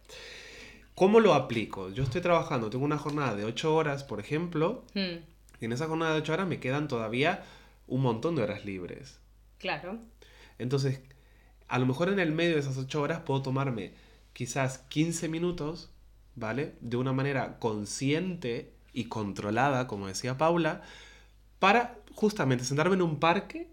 [0.95, 1.89] ¿cómo lo aplico?
[1.89, 5.19] Yo estoy trabajando, tengo una jornada de 8 horas, por ejemplo, Mm,
[5.61, 7.43] y en esa jornada de 8 horas me quedan todavía
[7.87, 9.19] un montón de horas libres.
[9.57, 9.99] Claro.
[10.59, 11.01] Entonces,
[11.67, 13.93] a lo mejor en el medio de esas 8 horas puedo tomarme
[14.33, 15.91] quizás 15 minutos,
[16.35, 16.75] ¿vale?
[16.81, 20.81] De una manera consciente y controlada, como decía Paula,
[21.59, 23.69] para justamente sentarme en un parque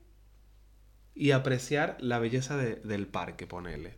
[1.14, 3.94] y apreciar la belleza de- del parque, ponele.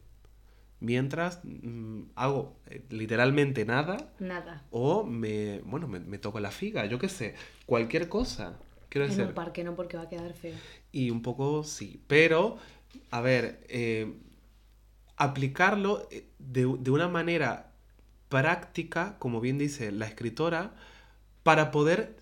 [0.80, 4.62] Mientras mm, hago eh, literalmente nada Nada.
[4.70, 7.34] o me, bueno, me, me toco la figa, yo qué sé,
[7.66, 8.58] cualquier cosa.
[8.88, 10.54] Quiero En decir, un parque no porque va a quedar feo.
[10.92, 12.58] y un poco sí, pero,
[13.10, 14.12] a ver, eh,
[15.16, 17.72] aplicarlo eh, de, de una manera
[18.28, 20.74] práctica, como bien dice la escritora,
[21.42, 22.16] para poder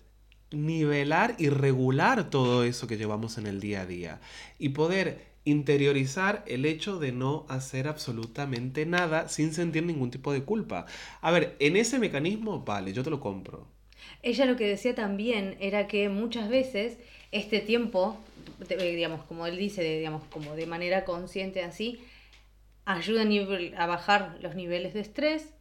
[0.51, 4.21] nivelar y regular todo eso que llevamos en el día a día
[4.57, 10.43] y poder interiorizar el hecho de no hacer absolutamente nada sin sentir ningún tipo de
[10.43, 10.85] culpa.
[11.21, 13.65] A ver, en ese mecanismo, vale, yo te lo compro.
[14.23, 16.97] Ella lo que decía también era que muchas veces
[17.31, 18.17] este tiempo,
[18.67, 21.99] digamos, como él dice, digamos, como de manera consciente así,
[22.85, 25.53] ayuda a, a bajar los niveles de estrés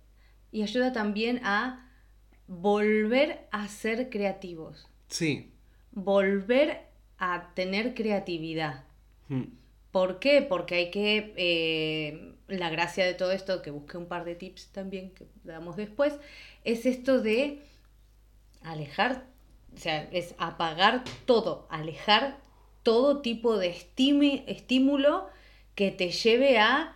[0.53, 1.91] y ayuda también a
[2.47, 4.89] volver a ser creativos.
[5.09, 5.53] Sí.
[5.93, 6.87] Volver
[7.19, 8.85] a tener creatividad.
[9.29, 9.45] Mm.
[9.91, 10.43] ¿Por qué?
[10.43, 14.69] Porque hay que, eh, la gracia de todo esto, que busqué un par de tips
[14.69, 16.19] también que damos después,
[16.65, 17.63] es esto de
[18.63, 19.25] alejar,
[19.75, 22.37] o sea, es apagar todo, alejar
[22.87, 23.77] todo tipo de
[24.47, 25.29] estímulo
[25.75, 26.95] que te lleve a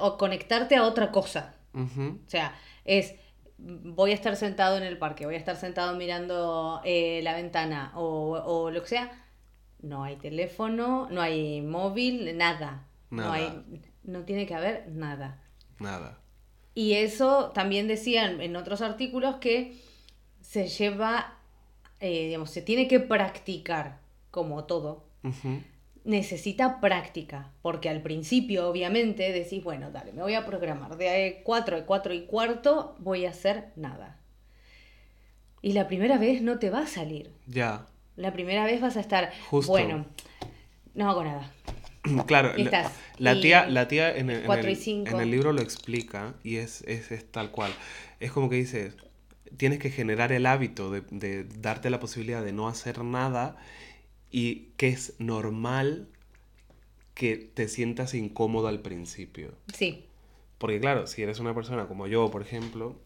[0.00, 1.56] o conectarte a otra cosa.
[1.74, 3.14] O sea, es
[3.58, 7.92] voy a estar sentado en el parque, voy a estar sentado mirando eh, la ventana
[7.96, 9.26] o, o, lo que sea.
[9.82, 12.86] No hay teléfono, no hay móvil, nada.
[13.10, 15.42] No, hay, no tiene que haber nada.
[15.80, 16.18] Nada.
[16.74, 19.78] Y eso también decían en otros artículos que
[20.40, 21.34] se lleva,
[22.00, 24.07] eh, digamos, se tiene que practicar
[24.38, 25.08] como todo
[26.04, 31.76] necesita práctica, porque al principio obviamente decís, bueno, dale, me voy a programar, de 4
[31.76, 34.18] a 4 y cuarto voy a hacer nada.
[35.60, 37.32] Y la primera vez no te va a salir.
[37.46, 37.86] Ya.
[38.16, 39.32] La primera vez vas a estar,
[39.66, 40.06] bueno,
[40.94, 41.52] no hago nada.
[42.26, 42.52] Claro,
[43.18, 47.30] la, tía, la tía en el, en, el, libro lo explica y es, es, es,
[47.30, 47.70] tal cual.
[48.18, 48.92] Es como que dice,
[49.58, 53.56] tienes que generar el hábito de, de darte la posibilidad de no hacer nada
[54.30, 56.08] y que es normal
[57.14, 59.54] que te sientas incómodo al principio.
[59.74, 60.04] Sí.
[60.58, 62.96] Porque claro, si eres una persona como yo, por ejemplo,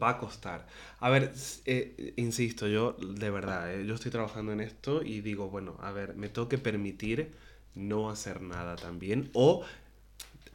[0.00, 0.66] va a costar.
[0.98, 1.32] A ver,
[1.66, 5.92] eh, insisto, yo de verdad, eh, yo estoy trabajando en esto y digo, bueno, a
[5.92, 7.32] ver, me tengo que permitir
[7.74, 9.64] no hacer nada también o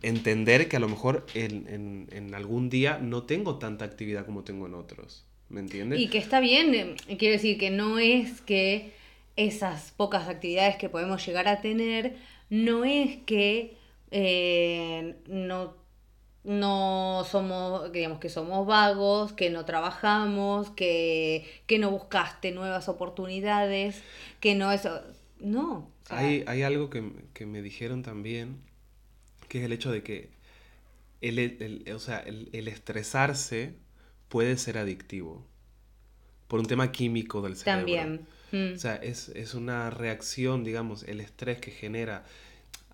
[0.02, 4.68] entender que a lo mejor en, en algún día no tengo tanta actividad como tengo
[4.68, 5.26] en otros.
[5.50, 6.00] ¿Me entiendes?
[6.00, 8.94] Y que está bien, eh, quiero decir que no es que
[9.36, 12.16] esas pocas actividades que podemos llegar a tener,
[12.50, 13.78] no es que
[14.12, 15.76] eh, no,
[16.44, 24.02] no somos, digamos que somos vagos, que no trabajamos, que, que no buscaste nuevas oportunidades,
[24.40, 24.88] que no es...
[25.40, 25.92] No.
[26.10, 28.62] hay, hay, algo que, que, me dijeron también,
[29.50, 30.30] que es el hecho de que
[31.20, 33.76] el, el, o sea, el, el estresarse
[34.30, 35.46] puede ser adictivo
[36.48, 37.80] por un tema químico del cerebro.
[37.80, 38.28] También.
[38.56, 38.76] Mm.
[38.76, 42.26] O sea, es, una reacción, digamos, el estrés que genera.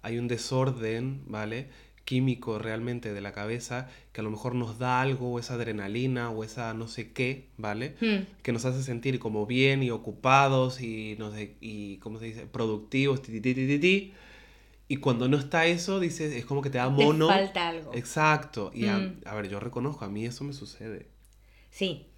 [0.01, 1.67] Hay un desorden, ¿vale?
[2.03, 6.31] químico realmente de la cabeza que a lo mejor nos da algo, o esa adrenalina
[6.31, 7.95] o esa no sé qué, ¿vale?
[8.01, 8.41] Mm.
[8.41, 12.47] Que nos hace sentir como bien y ocupados y, nos y ¿cómo se dice?
[12.47, 14.13] Productivos, ti, ti, ti, ti,
[14.87, 17.27] Y cuando no está eso, dices, es como que te da mono.
[17.27, 17.93] Te falta algo.
[17.93, 18.71] Exacto.
[18.73, 19.21] Y a, mm.
[19.25, 21.05] a, ver, yo reconozco, a mí eso me sucede.
[21.69, 22.10] Sí.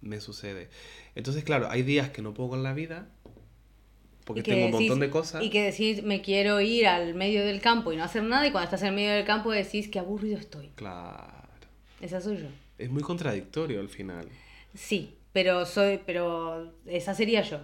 [0.00, 0.68] Me sucede.
[1.14, 3.08] Entonces, claro, hay días que no puedo con la vida
[4.24, 5.42] porque tengo un montón de cosas.
[5.42, 8.50] Y que decís, me quiero ir al medio del campo y no hacer nada, y
[8.50, 10.70] cuando estás en el medio del campo decís, qué aburrido estoy.
[10.74, 11.68] Claro.
[12.00, 12.48] Esa soy yo.
[12.78, 14.28] Es muy contradictorio al final.
[14.74, 17.60] Sí, pero soy, pero esa sería yo.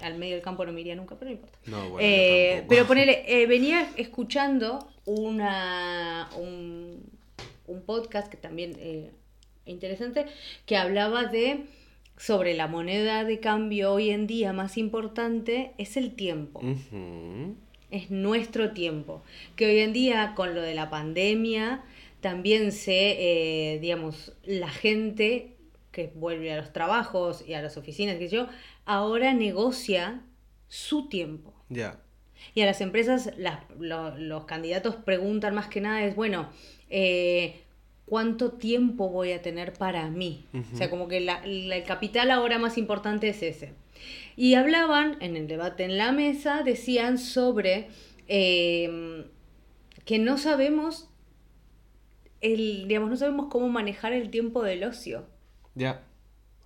[0.00, 1.58] Al medio del campo no me iría nunca, pero no importa.
[1.66, 7.02] No, bueno, eh, pero ponele, eh, venía escuchando una, un,
[7.66, 9.10] un podcast que también eh,
[9.68, 10.26] interesante,
[10.66, 11.66] que hablaba de
[12.18, 16.60] sobre la moneda de cambio hoy en día más importante es el tiempo.
[17.90, 19.22] Es nuestro tiempo.
[19.56, 21.84] Que hoy en día, con lo de la pandemia,
[22.20, 25.56] también se, eh, digamos, la gente
[25.92, 28.48] que vuelve a los trabajos y a las oficinas, que yo,
[28.84, 30.22] ahora negocia
[30.66, 31.54] su tiempo.
[31.68, 32.00] Ya.
[32.54, 33.32] Y a las empresas,
[33.78, 36.48] los candidatos preguntan más que nada, es, bueno,
[36.90, 37.62] eh,
[38.08, 40.46] cuánto tiempo voy a tener para mí.
[40.72, 43.74] O sea, como que el capital ahora más importante es ese.
[44.36, 47.88] Y hablaban en el debate en la mesa, decían sobre
[48.28, 49.24] em,
[50.04, 51.08] que no sabemos,
[52.40, 55.26] el, digamos, no sabemos cómo manejar el tiempo del ocio.
[55.74, 56.02] Ya,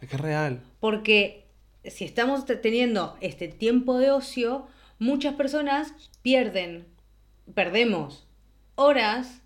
[0.00, 0.62] es que es real.
[0.80, 1.46] Porque
[1.84, 4.66] si estamos teniendo este tiempo de ocio,
[4.98, 6.86] muchas personas pierden,
[7.54, 8.26] perdemos
[8.74, 9.42] horas,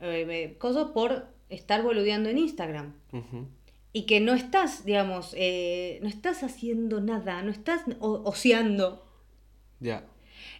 [0.00, 2.94] eh, cosas por estar boludeando en Instagram.
[3.92, 9.04] Y que no estás, digamos, eh, no estás haciendo nada, no estás oceando.
[9.80, 10.04] Ya.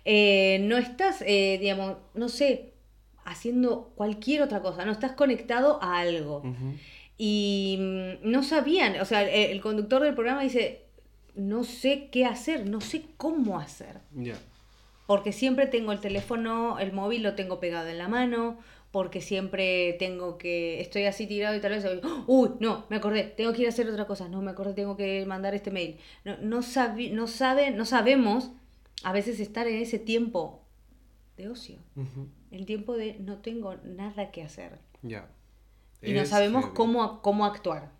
[0.05, 2.75] Eh, no estás, eh, digamos, no sé,
[3.25, 6.43] haciendo cualquier otra cosa, no estás conectado a algo.
[7.17, 10.87] y mm, no sabían, o sea, el, el conductor del programa dice,
[11.35, 14.01] no sé qué hacer, no sé cómo hacer.
[14.15, 14.37] Ya.
[15.07, 18.59] Porque siempre tengo el teléfono, el móvil lo tengo pegado en la mano,
[18.93, 21.87] porque siempre tengo que, estoy así tirado y tal vez,
[22.27, 24.97] uy, no, me acordé, tengo que ir a hacer otra cosa, no, me acordé, tengo
[24.97, 25.99] que mandar este mail.
[26.25, 28.51] No, no, sabi- no, saben, no sabemos
[29.05, 30.63] a veces estar en ese tiempo
[31.37, 31.79] de ocio,
[32.51, 34.79] el tiempo de no tengo nada que hacer.
[35.03, 35.29] Ya.
[36.03, 36.77] Y no sabemos heavy.
[36.77, 37.91] cómo, cómo actuar.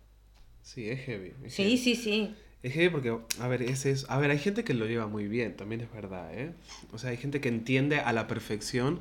[0.61, 1.33] Sí, es heavy.
[1.43, 1.77] es Sí, heavy.
[1.77, 2.35] sí, sí.
[2.63, 5.27] Es heavy porque, a ver, ese es, a ver, hay gente que lo lleva muy
[5.27, 6.53] bien, también es verdad, ¿eh?
[6.93, 8.99] O sea, hay gente que entiende a la perfección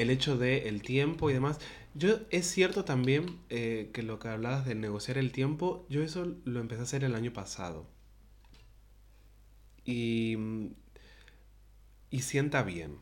[0.00, 1.58] el hecho de el tiempo y demás.
[1.94, 6.36] Yo, es cierto también eh, que lo que hablabas de negociar el tiempo, yo eso
[6.44, 7.86] lo empecé a hacer el año pasado.
[9.84, 10.36] Y,
[12.10, 12.96] y sienta bien.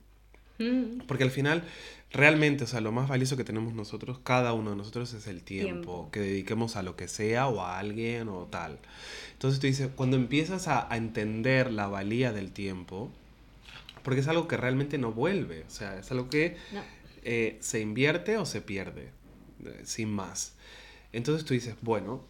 [0.59, 1.65] Mm, Porque al final,
[2.11, 5.43] realmente, o sea, lo más valioso que tenemos nosotros, cada uno de nosotros, es el
[5.43, 6.11] tiempo, Tiempo.
[6.13, 8.79] que dediquemos a lo que sea o a alguien o tal.
[9.35, 13.11] Entonces tú dices, cuando empiezas a, a entender la valía del tiempo,
[14.07, 16.81] porque es algo que realmente no vuelve, o sea, es algo que no.
[17.25, 19.11] eh, se invierte o se pierde,
[19.65, 20.55] eh, sin más.
[21.13, 22.25] Entonces tú dices, bueno,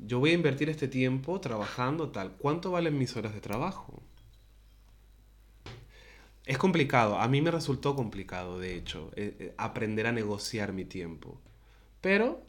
[0.00, 4.02] yo voy a invertir este tiempo trabajando tal, ¿cuánto valen mis horas de trabajo?
[6.44, 11.40] Es complicado, a mí me resultó complicado, de hecho, eh, aprender a negociar mi tiempo.
[12.00, 12.42] Pero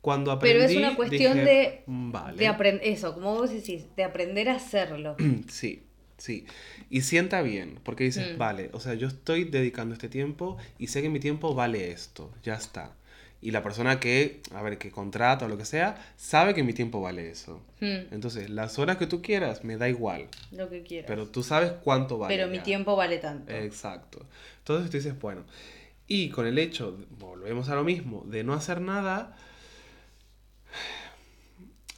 [0.00, 2.38] cuando aprendí, Pero es una cuestión dije, de, "Mm, vale.
[2.38, 5.16] de eso, como vos decís, de aprender a hacerlo.
[5.50, 5.82] Sí,
[6.18, 6.46] sí.
[6.90, 8.38] Y sienta bien, porque dices, Mm.
[8.38, 12.30] vale, o sea, yo estoy dedicando este tiempo y sé que mi tiempo vale esto,
[12.42, 12.92] ya está.
[13.40, 16.72] Y la persona que, a ver, que contrata o lo que sea, sabe que mi
[16.72, 17.60] tiempo vale eso.
[17.80, 20.28] Mm, Entonces, las horas que tú quieras, me da igual.
[20.50, 21.06] lo que quieras.
[21.08, 22.34] Pero tú sabes cuánto vale.
[22.34, 22.62] Pero mi ya.
[22.62, 23.52] tiempo vale tanto.
[23.52, 24.24] Exacto.
[24.60, 25.44] Entonces tú dices, bueno,
[26.08, 29.36] y con el hecho, volvemos a lo mismo, de no hacer nada,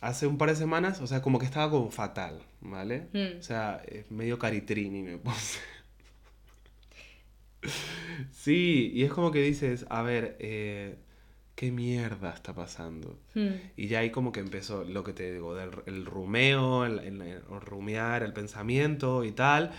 [0.00, 3.08] hace un par de semanas, o sea, como que estaba como fatal, ¿vale?
[3.12, 3.38] Mm.
[3.38, 5.58] O sea, eh, medio caritrini me puse.
[8.32, 10.96] sí, y es como que dices, a ver, eh,
[11.54, 13.18] ¿qué mierda está pasando?
[13.34, 16.98] Mm, Y ya ahí como que empezó lo que te digo, del, el rumeo, el,
[17.00, 19.72] el- el rumiar, el pensamiento y tal.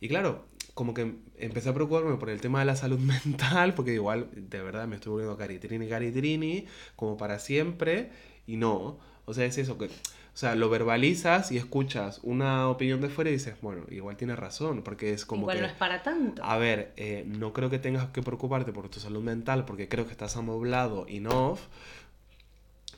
[0.00, 3.94] Y claro, como que empecé a preocuparme por el tema de la salud mental, porque
[3.94, 8.10] igual de verdad me estoy volviendo caritrini, caritrini, como para siempre,
[8.46, 8.98] y no.
[9.30, 9.86] O sea, es eso que...
[9.86, 14.38] O sea, lo verbalizas y escuchas una opinión de fuera y dices, bueno, igual tienes
[14.38, 15.62] razón, porque es como Igual que...
[15.62, 16.42] no es para tanto.
[16.44, 20.06] A ver, eh, no creo que tengas que preocuparte por tu salud mental porque creo
[20.06, 21.58] que estás amoblado enough,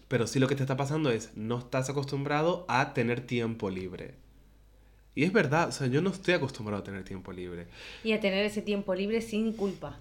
[0.08, 4.14] pero sí lo que te está pasando es no estás acostumbrado a tener tiempo libre.
[5.14, 7.66] Y es verdad, o sea, yo no estoy acostumbrado a tener tiempo libre.
[8.04, 9.98] Y a tener ese tiempo libre sin culpa.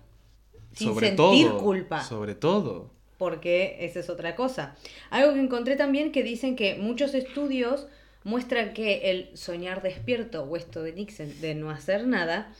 [0.73, 2.03] Sin sobre sentir todo, culpa.
[2.03, 2.91] sobre todo.
[3.21, 4.75] Porque esa es otra cosa.
[5.12, 7.86] Algo que encontré también que dicen que muchos estudios
[8.23, 12.51] muestran que el soñar despierto o esto de Nixon de no hacer nada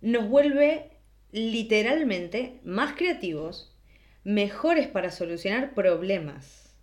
[0.00, 0.90] nos vuelve
[1.30, 3.72] literalmente más creativos,
[4.24, 6.74] mejores para solucionar problemas.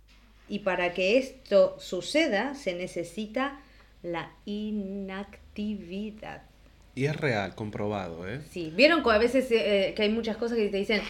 [0.48, 3.60] Y para que esto suceda se necesita
[4.02, 6.40] la inactividad.
[6.94, 8.40] Y es real, comprobado, ¿eh?
[8.50, 11.02] Sí, vieron que a veces eh, que hay muchas cosas que te dicen,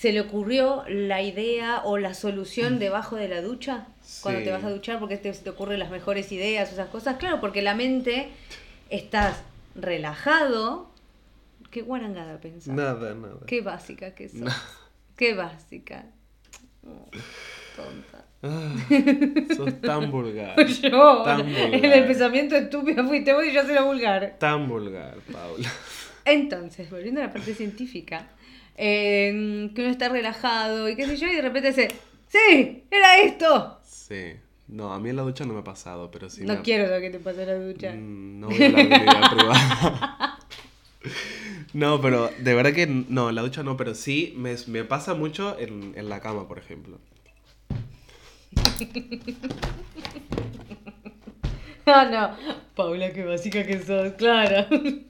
[0.00, 3.86] se le ocurrió la idea o la solución debajo de la ducha
[4.22, 4.46] cuando Sí.
[4.46, 7.16] te vas a duchar porque te, te ocurren las mejores ideas esas cosas.
[7.18, 8.28] Claro, porque la mente
[8.88, 9.42] estás
[9.74, 10.88] relajado.
[11.70, 12.74] Qué guarangada pensar.
[12.74, 13.40] Nada, nada.
[13.46, 14.40] Qué básica que sos.
[14.40, 14.50] No.
[15.16, 16.06] Qué básica.
[16.86, 17.10] Oh,
[17.76, 18.24] tonta.
[18.42, 18.74] Ah,
[19.54, 20.56] sos tan vulgar.
[20.82, 21.92] Yo, Tan en vulgar.
[21.98, 24.36] el pensamiento estúpido fuiste vos y yo soy la vulgar.
[24.38, 25.70] Tan vulgar, Paula.
[26.24, 28.28] Entonces, volviendo a la parte científica,
[28.76, 31.88] eh, que uno está relajado y qué sé yo, y de repente dice,
[32.28, 32.84] ¡Sí!
[32.90, 33.80] ¡Era esto!
[33.84, 34.34] Sí.
[34.68, 36.86] No, a mí en la ducha no me ha pasado, pero sí no me quiero
[36.94, 37.92] lo que te pase en la ducha.
[37.92, 40.38] Mm, No voy a hablar de mi vida privada.
[41.72, 45.14] No, pero de verdad que no, en la ducha no, pero sí me, me pasa
[45.14, 46.98] mucho en, en la cama, por ejemplo.
[51.86, 52.36] Ah, no.
[52.76, 54.66] Paula, qué básica que sos, claro.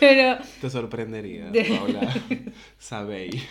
[0.00, 2.14] Pero, Te sorprendería, De- Paula.
[2.78, 3.42] Sabéis.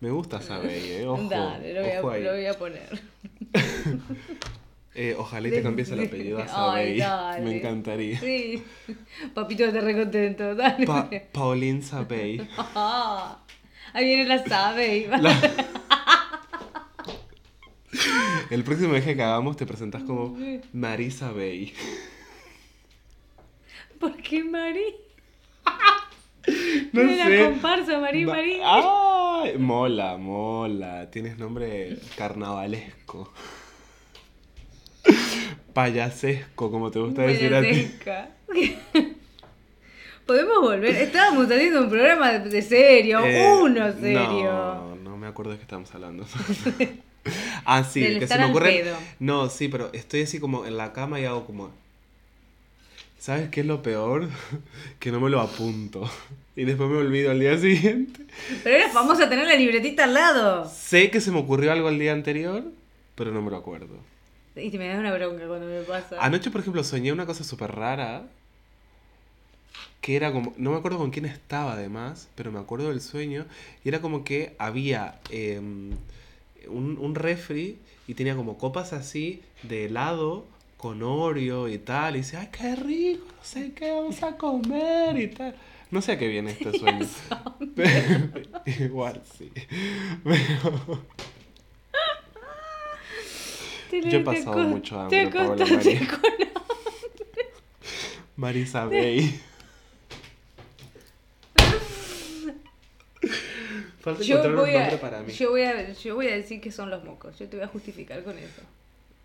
[0.00, 1.06] Me gusta Sabéis, eh.
[1.06, 2.22] Ojo, dale, lo voy, ojo a, ahí.
[2.22, 3.02] lo voy a poner.
[4.94, 7.44] Eh, ojalá y te cambies el apellido a Ay, dale.
[7.44, 8.18] Me encantaría.
[8.18, 8.62] Sí.
[9.34, 10.86] Papito, esté re contento, dale.
[10.86, 12.42] Pa Pauline Sabéis.
[12.58, 13.38] Ah,
[13.92, 15.08] ahí viene la sabe.
[18.50, 20.36] El próximo viaje que hagamos te presentas como
[20.72, 21.72] Marisa Bay.
[23.98, 24.94] ¿Por qué Mari?
[26.92, 27.44] No sé.
[27.44, 28.60] comparsa, Mari, Ma- Mari.
[28.64, 29.42] ¡Ah!
[29.44, 31.10] Ay, mola, mola.
[31.10, 33.32] Tienes nombre carnavalesco.
[35.74, 37.90] Payasesco, como te gusta decir a ti.
[40.26, 40.94] Podemos volver.
[40.96, 44.52] Estábamos haciendo un programa de, de serio, Eh, uno serio.
[44.52, 46.24] No, no me acuerdo de qué estábamos hablando.
[47.64, 48.72] ah, sí, Del que se me ocurre.
[48.82, 48.96] pedo.
[49.18, 51.70] No, sí, pero estoy así como en la cama y hago como.
[53.20, 54.30] ¿Sabes qué es lo peor?
[54.98, 56.10] que no me lo apunto.
[56.56, 58.24] Y después me olvido al día siguiente.
[58.64, 60.66] Pero era famosa tener la libretita al lado.
[60.66, 62.64] Sé que se me ocurrió algo el día anterior,
[63.16, 63.94] pero no me lo acuerdo.
[64.56, 66.16] Y me da una bronca cuando me pasa.
[66.18, 68.24] Anoche, por ejemplo, soñé una cosa súper rara.
[70.00, 70.54] Que era como.
[70.56, 73.44] No me acuerdo con quién estaba además, pero me acuerdo del sueño.
[73.84, 75.90] Y era como que había em,
[76.68, 77.76] un, un refri
[78.08, 80.46] y tenía como copas así de helado
[80.80, 82.14] con Oreo y tal.
[82.16, 83.24] Y dice, ¡ay, qué rico!
[83.26, 85.54] No sé qué vamos a comer y tal.
[85.90, 87.06] No sé a qué viene este sueño.
[88.66, 89.50] Igual sí.
[90.24, 91.04] Pero.
[93.90, 96.08] Te- yo he te pasado mucho Te hambre, Paola acostaste María.
[96.08, 96.20] con
[98.36, 99.40] Marisa Bay.
[104.00, 105.32] Falta Yo encontrar voy, un nombre a, para mí.
[105.32, 107.38] yo, voy a, yo voy a decir que son los mocos.
[107.38, 108.62] Yo te voy a justificar con eso.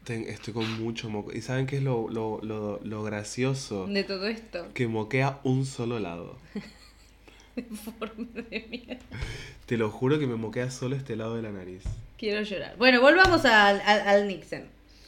[0.06, 1.34] Ten- estoy con mucho moco.
[1.34, 3.88] ¿Y saben qué es lo, lo, lo, lo gracioso?
[3.88, 4.68] De todo esto.
[4.74, 6.38] Que moquea un solo lado.
[8.00, 9.04] Forma de mierda.
[9.66, 11.84] Te lo juro que me moquea solo este lado de la nariz.
[12.18, 12.76] Quiero llorar.
[12.78, 14.64] Bueno, volvamos al, al, al Nixon.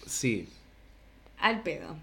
[0.06, 0.48] Sí,
[1.40, 1.96] Al pedo.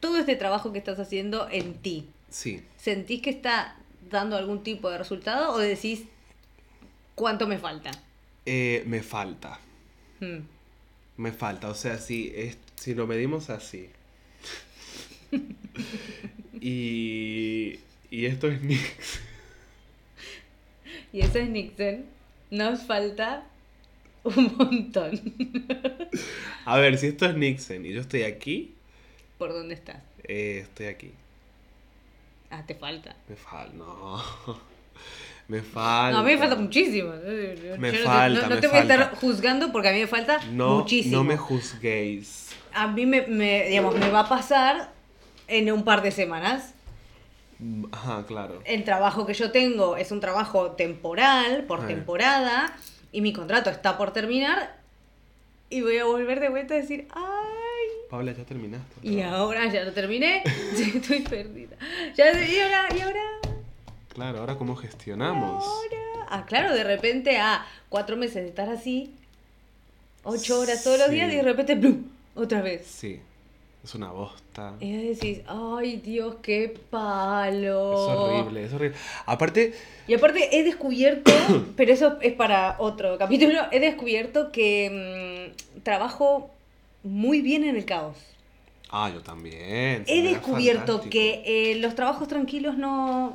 [0.00, 2.62] Todo este trabajo que estás haciendo en ti, sí.
[2.76, 3.74] ¿sentís que está
[4.10, 6.04] dando algún tipo de resultado o decís
[7.16, 7.90] cuánto me falta?
[8.46, 9.58] Eh, me falta.
[10.20, 10.38] Hmm.
[11.18, 11.68] Me falta.
[11.68, 13.90] O sea, si, es, si lo medimos así.
[16.60, 19.20] y, y esto es Nix.
[21.12, 22.04] Y eso es Nixon.
[22.50, 23.46] Nos falta
[24.24, 25.20] un montón.
[26.64, 28.74] A ver, si esto es Nixon y yo estoy aquí,
[29.38, 30.02] ¿Por dónde estás?
[30.24, 31.12] eh, estoy aquí.
[32.50, 33.16] Ah, te falta.
[33.28, 34.22] Me falta, no.
[35.48, 36.12] Me falta.
[36.12, 37.12] No, a mí me falta muchísimo.
[37.14, 40.00] Yo Me te- falta, no, no me te voy a estar juzgando porque a mí
[40.00, 41.16] me falta No, muchísimo.
[41.16, 42.50] no me juzguéis.
[42.74, 44.90] A mí me, me, digamos, me va a pasar
[45.46, 46.74] en un par de semanas.
[47.92, 48.60] Ajá, claro.
[48.66, 51.86] El trabajo que yo tengo es un trabajo temporal, por Ah.
[51.86, 52.76] temporada,
[53.10, 54.76] y mi contrato está por terminar.
[55.70, 57.24] Y voy a volver de vuelta a decir, ¡ay!
[58.10, 58.94] Paula, ya terminaste.
[59.02, 60.42] Y ahora ya lo terminé,
[60.76, 61.76] estoy perdida.
[62.16, 63.20] Ya, y ahora, y ahora,
[64.18, 65.62] Claro, ahora cómo gestionamos.
[65.64, 66.26] ahora.
[66.28, 69.14] Ah, claro, de repente a cuatro meses de estar así,
[70.24, 72.02] ocho horas todos los días, y de repente, ¡plum!
[72.34, 72.84] Otra vez.
[72.84, 73.20] Sí,
[73.84, 74.74] es una bosta.
[74.80, 77.92] Y decís, ¡ay Dios, qué palo!
[77.92, 78.96] Es horrible, es horrible.
[79.24, 79.72] Aparte,
[80.08, 81.30] Y aparte he descubierto,
[81.76, 86.50] pero eso es para otro capítulo, he descubierto que mm, trabajo
[87.04, 88.16] muy bien en el caos.
[88.90, 90.02] ah, yo también.
[90.08, 91.10] He descubierto fantástico.
[91.12, 93.32] que eh, los trabajos tranquilos no,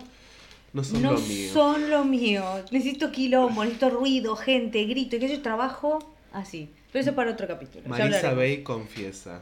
[0.73, 1.53] no son no lo mío.
[1.53, 2.43] son lo mío.
[2.71, 5.99] Necesito quilombo, necesito ruido, gente, grito, y que yo trabajo
[6.31, 6.69] así.
[6.91, 7.87] Pero eso es para otro capítulo.
[7.87, 8.33] Marisa.
[8.33, 9.41] Bay confiesa.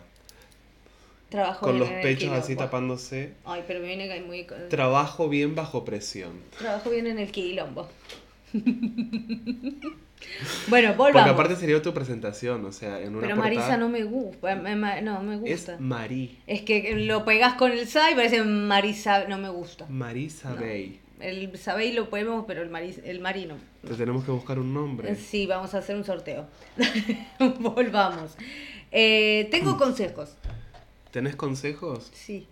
[1.30, 3.34] Trabajo Con los pechos así tapándose.
[3.46, 4.46] Ay, pero me viene muy...
[4.70, 6.34] Trabajo bien bajo presión.
[6.60, 7.88] Trabajo bien en el quilombo.
[10.68, 11.32] bueno, Porque volvamos.
[11.32, 14.56] aparte sería tu presentación, o sea, en una Pero portada Marisa no me gusta.
[14.56, 15.78] me- me- No, me es gusta.
[15.80, 16.38] Marí.
[16.48, 19.26] Es que lo pegas con el Sa y parece Marisa.
[19.28, 19.86] No me gusta.
[19.90, 20.62] Marisa No.
[20.62, 21.00] Bay.
[21.22, 23.56] El Sabey lo podemos, pero el, Maris, el Mari no.
[23.88, 25.16] Te tenemos que buscar un nombre.
[25.16, 26.48] Sí, vamos a hacer un sorteo.
[27.60, 28.36] Volvamos.
[28.92, 30.36] Eh, tengo consejos.
[31.12, 32.10] ¿Tenés consejos?
[32.14, 32.48] Sí.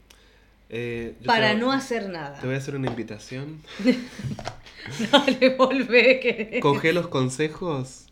[0.69, 2.39] Eh, Para no hacer nada.
[2.39, 3.61] Te voy a hacer una invitación.
[5.11, 6.19] Dale, volvé.
[6.19, 6.59] Que...
[6.61, 8.05] Coge los consejos,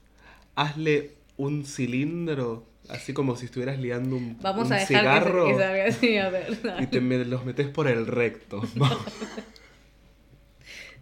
[0.55, 5.45] hazle un cilindro, así como si estubieras liando un, Vamos un a dejar que, cigarro
[5.47, 6.62] se- que salga así, a ver.
[6.64, 6.84] dale.
[6.84, 8.62] y te me- los metes por el recto.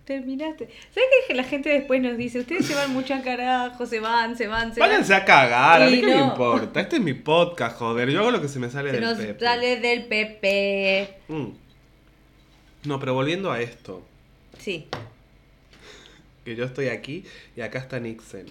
[0.06, 0.70] Terminaste.
[0.94, 4.38] ¿Sabes que la gente después nos dice, ustedes se van mucho a carajo, se van,
[4.38, 4.90] se van, se van?
[4.90, 6.80] Váyanse a cagar, a mí qué me importa.
[6.80, 8.10] Este es mi podcast, joder.
[8.12, 9.44] Yo hago lo que se me sale Se del nos pepe.
[9.44, 11.16] sale del Pepe.
[11.28, 11.48] Mm.
[12.86, 14.06] No, pero volviendo a esto,
[14.60, 14.88] Sí.
[16.44, 17.26] que yo estoy aquí
[17.56, 18.46] y acá está Nixon.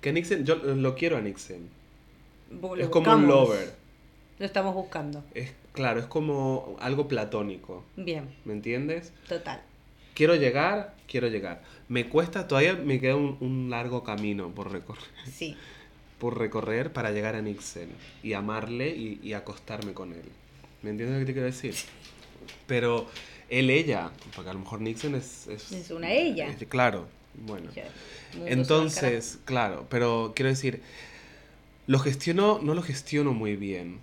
[0.00, 1.68] Que Nixon, yo lo quiero a Nixon.
[2.78, 3.72] Es como un lover.
[4.40, 5.22] Lo estamos buscando.
[5.34, 7.84] Es claro, es como algo platónico.
[7.96, 9.12] Bien, ¿Me entiendes?
[9.28, 9.60] total.
[10.14, 11.62] Quiero llegar, quiero llegar.
[11.88, 15.56] Me cuesta, todavía me queda un, un largo camino por recorrer, Sí.
[16.18, 17.88] por recorrer para llegar a Nixon
[18.22, 20.22] y amarle y, y acostarme con él.
[20.82, 21.74] ¿Me entiendes lo que te quiero decir?
[22.66, 23.06] Pero
[23.48, 25.46] él, ella, porque a lo mejor Nixon es...
[25.48, 26.48] Es, Es una ella.
[26.48, 27.08] es- claro.
[27.34, 27.70] Bueno.
[28.46, 30.82] Entonces, claro, pero quiero decir,
[31.86, 33.98] lo gestiono, no lo gestiono muy bien.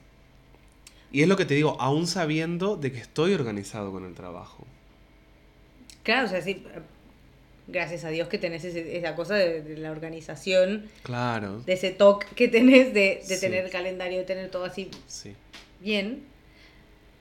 [1.11, 4.65] Y es lo que te digo, aún sabiendo de que estoy organizado con el trabajo.
[6.07, 6.63] Claro, o sea, sí.
[6.73, 6.79] eh,
[7.69, 11.59] Gracias a Dios que tenés ese- esa cosa de, de la organización, Claro.
[11.65, 13.41] de ese toque que tenés de, de Sí.
[13.41, 15.33] tener el calendario, de tener todo así Sí.
[15.81, 16.23] bien.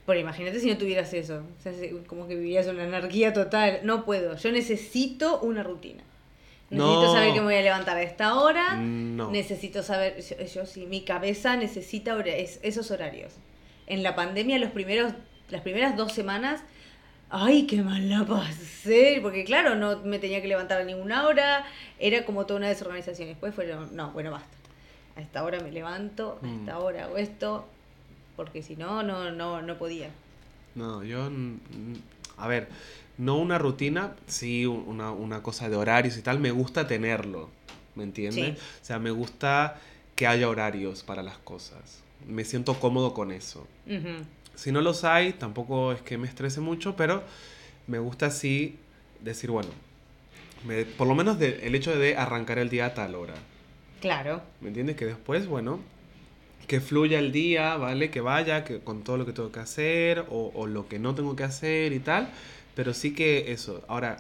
[0.06, 1.42] Pero imagínate si no tuvieras eso.
[1.58, 3.80] O sea, se- como que vivirías una anarquía total.
[3.82, 4.36] No puedo.
[4.36, 6.04] Yo necesito una rutina.
[6.70, 7.12] Necesito No.
[7.12, 8.76] saber que me voy a levantar a esta hora.
[8.76, 9.32] No.
[9.32, 10.20] Necesito saber.
[10.22, 12.16] Yo, yo sí, mi cabeza necesita
[12.62, 13.32] esos horarios.
[13.88, 15.12] En la pandemia, los primeros,
[15.50, 16.60] las primeras dos semanas.
[17.28, 19.18] Ay, qué mal la pasé.
[19.22, 21.64] Porque claro, no me tenía que levantar a ninguna hora.
[21.98, 23.28] Era como toda una desorganización.
[23.28, 24.48] Después fueron, no, bueno, basta.
[25.16, 26.60] A esta hora me levanto, a Mm.
[26.60, 27.66] esta hora hago esto.
[28.36, 30.10] Porque si no, no, no, no podía.
[30.74, 31.56] No, yo, mm,
[32.36, 32.68] a ver,
[33.16, 37.48] no una rutina, sí una, una cosa de horarios y tal, me gusta tenerlo,
[37.94, 38.58] ¿me entiendes?
[38.58, 38.64] Sí.
[38.82, 39.80] O sea, me gusta
[40.14, 42.02] que haya horarios para las cosas.
[42.26, 43.66] Me siento cómodo con eso.
[43.86, 44.22] Ujú.
[44.56, 47.22] Si no los hay, tampoco es que me estrese mucho, pero
[47.86, 48.76] me gusta así
[49.20, 49.68] decir, bueno,
[50.66, 53.34] me- por lo menos de- el hecho de arrancar el día a tal hora.
[54.00, 54.42] Claro.
[54.60, 54.96] ¿Me entiendes?
[54.96, 55.80] Que después, bueno,
[56.66, 58.10] que fluya el día, ¿vale?
[58.10, 61.14] Que vaya que, con todo lo que tengo que hacer o, o lo que no
[61.14, 62.28] tengo que hacer y tal.
[62.74, 63.82] Pero sí que eso.
[63.88, 64.16] Ahora,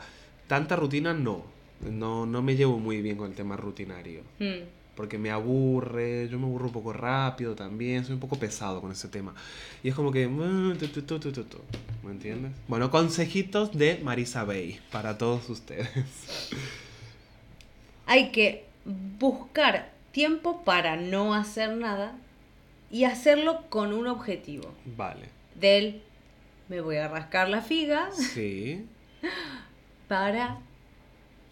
[0.46, 1.44] tanta rutina no.
[1.90, 4.22] No, no me llevo muy bien con el tema rutinario.
[4.38, 4.62] Mm.
[4.96, 8.90] Porque me aburre, yo me aburro un poco rápido también, soy un poco pesado con
[8.90, 9.34] ese tema.
[9.82, 10.26] Y es como que...
[10.26, 10.78] mm,
[12.02, 12.52] ¿Me entiendes?
[12.66, 15.88] Bueno, consejitos de Marisa Bay para todos ustedes.
[18.06, 18.64] Hay que
[19.18, 22.16] buscar tiempo para no hacer nada
[22.90, 24.72] y hacerlo con un objetivo.
[24.96, 25.28] Vale.
[25.54, 26.00] Del
[26.68, 28.84] me voy a rascar la figa Sí.
[30.08, 30.58] para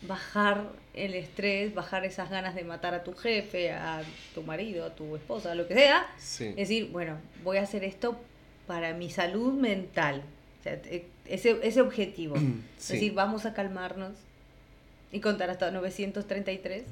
[0.07, 4.02] bajar el estrés, bajar esas ganas de matar a tu jefe, a
[4.34, 6.07] tu marido, a tu esposa, a lo que sea.
[6.18, 6.46] Sí.
[6.48, 8.16] Es decir, bueno, voy a hacer esto
[8.66, 10.22] para mi salud mental.
[10.61, 12.36] O sea, e- ese, ese objetivo.
[12.78, 14.12] Es decir, vamos a calmarnos
[15.11, 16.82] y contar hasta 933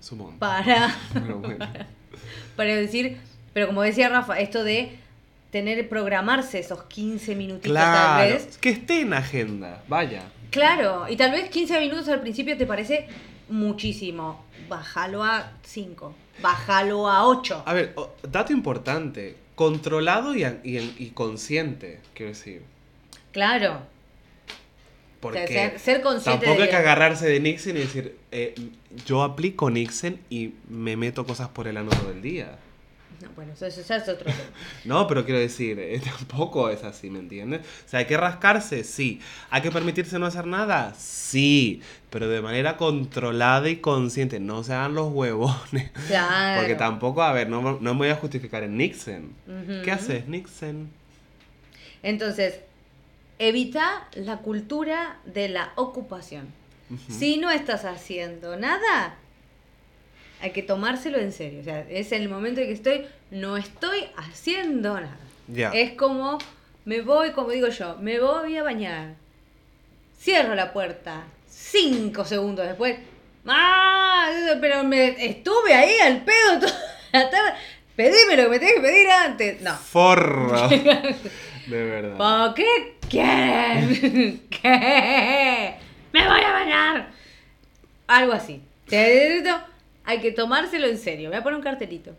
[0.00, 0.38] Es un montón.
[0.38, 1.66] para, Pero bueno.
[2.56, 3.18] para decir,
[3.52, 4.98] pero como decía Rafa, esto de
[5.50, 8.58] tener, programarse esos 15 minutitos tal vez.
[8.58, 9.82] Que esté en agenda.
[9.88, 10.24] Vaya.
[10.50, 13.08] Claro, y tal vez 15 minutos al principio te parece
[13.48, 14.44] muchísimo.
[14.68, 17.62] Bájalo a 5, bájalo a 8.
[17.66, 19.36] A ver, dato importante.
[19.54, 22.62] Controlado y, y, y consciente, quiero decir.
[23.32, 23.80] Claro.
[25.20, 28.54] Porque ser- ser consciente tampoco hay que agarrarse de Nixon y decir, eh,
[29.06, 32.58] yo aplico Nixon y me meto cosas por el ano todo el día.
[33.22, 34.36] No, bueno, eso, eso ya es otro tema.
[34.84, 37.60] No, pero quiero decir, eh, tampoco es así, ¿me entiendes?
[37.60, 39.20] O sea, hay que rascarse, sí.
[39.50, 40.94] ¿Hay que permitirse no hacer nada?
[40.94, 41.80] Sí.
[42.10, 44.40] Pero de manera controlada y consciente.
[44.40, 45.90] No se hagan los huevones.
[46.06, 46.60] Claro.
[46.60, 49.32] Porque tampoco, a ver, no, no me voy a justificar en Nixon.
[49.84, 50.88] ¿Qué haces, Nixon?
[52.02, 52.60] Entonces,
[53.38, 56.46] evita la cultura de la ocupación.
[57.08, 59.16] Si no estás haciendo nada,
[60.40, 61.60] hay que tomárselo en serio.
[61.60, 65.16] O sea, es el momento en que estoy, no estoy haciendo nada.
[65.72, 66.38] Es como,
[66.84, 69.14] me voy, como digo yo, me voy a bañar.
[70.20, 71.24] Cierro la puerta.
[71.48, 72.98] Cinco segundos después.
[73.46, 74.28] ¡Ah!
[74.60, 76.78] Pero me estuve ahí al pedo toda
[77.12, 77.52] la tarde.
[77.94, 79.60] Pedime lo que me tenés que pedir antes.
[79.62, 79.74] No.
[79.74, 80.68] Forro.
[81.66, 82.16] De verdad.
[82.16, 84.42] ¿Por qué quieren?
[84.50, 85.74] ¿Qué?
[86.12, 87.10] ¡Me voy a bañar!
[88.06, 88.62] Algo así.
[88.88, 89.42] Te-
[90.06, 91.28] Hay que tomárselo en serio.
[91.28, 92.12] Voy a poner un cartelito.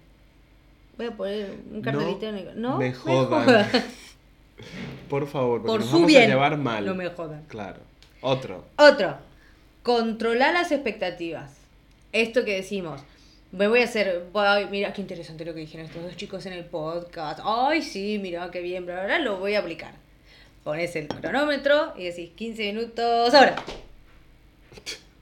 [0.97, 2.61] Voy a poner un cartelito en el...
[2.61, 3.45] No, me jodan.
[3.45, 3.67] jodan.
[5.09, 6.23] Por favor, porque Por nos su vamos bien.
[6.23, 6.85] a llevar mal.
[6.85, 7.43] No me jodan.
[7.47, 7.79] Claro.
[8.21, 8.65] Otro.
[8.77, 9.17] Otro.
[9.83, 11.53] Controlar las expectativas.
[12.11, 13.01] Esto que decimos.
[13.51, 14.25] Me voy a hacer.
[14.33, 17.39] Voy, mira qué interesante lo que dijeron estos dos chicos en el podcast.
[17.43, 19.19] Ay, sí, mira qué bien, bla, bla, bla.
[19.19, 19.93] Lo voy a aplicar.
[20.63, 23.55] Pones el cronómetro y decís 15 minutos ahora.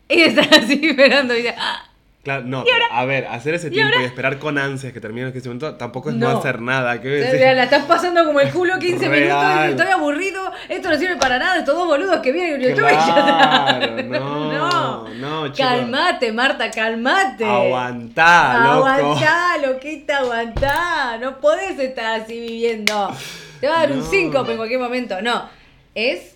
[0.07, 1.34] Y estás así esperando.
[1.34, 1.89] Y dices, "Ah".
[2.26, 5.47] Claro, no, pero, a ver, hacer ese tiempo y, esperar con ansias que termine ese
[5.47, 6.39] momento tampoco es no, No.
[6.39, 6.99] hacer nada.
[6.99, 7.55] ¿qué sea, decir?
[7.55, 10.51] la estás pasando como el culo 15 minutos y estoy aburrido.
[10.67, 11.59] Esto no sirve para nada.
[11.59, 15.69] Estos dos boludos que vienen en YouTube Claro, no, no, chicos.
[15.69, 17.45] Calmate, Marta, calmate.
[17.45, 18.88] Aguantá, loco.
[18.88, 21.17] Aguantá, loquita, aguantá.
[21.19, 23.15] No podés estar así viviendo.
[23.61, 24.05] Te va a dar un No.
[24.05, 25.21] 5 en cualquier momento.
[25.21, 25.47] No.
[25.93, 26.36] Es.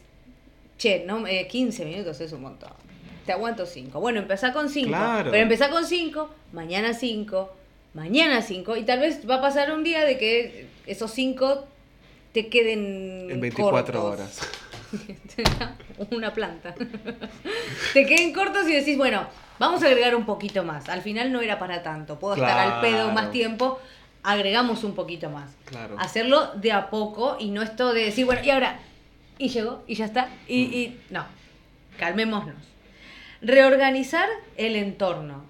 [0.77, 2.69] Che, no, eh, 15 minutos es un montón.
[3.29, 3.99] Te aguanto 5.
[3.99, 4.87] Bueno, empezá con 5.
[4.87, 5.29] Claro.
[5.29, 7.53] Pero empezá con 5, mañana 5,
[7.93, 8.75] mañana 5.
[8.75, 11.67] Y tal vez va a pasar un día de que esos 5
[12.33, 13.29] te queden.
[13.29, 14.19] En 24 cortos.
[14.19, 14.39] horas.
[16.09, 16.73] Una planta.
[17.93, 19.27] Te queden cortos y decís, bueno,
[19.59, 20.89] vamos a agregar un poquito más.
[20.89, 22.17] Al final no era para tanto.
[22.17, 23.79] Puedo estar al pedo más tiempo.
[24.23, 25.51] Agregamos un poquito más.
[25.65, 25.97] Claro.
[25.99, 28.79] Hacerlo de a poco y no esto de decir, bueno, y ahora,
[29.37, 30.29] y llegó, y ya está.
[30.47, 31.27] Y, y no,
[31.99, 32.68] calmémonos.
[33.41, 34.27] Reorganizar
[34.57, 35.45] el entorno.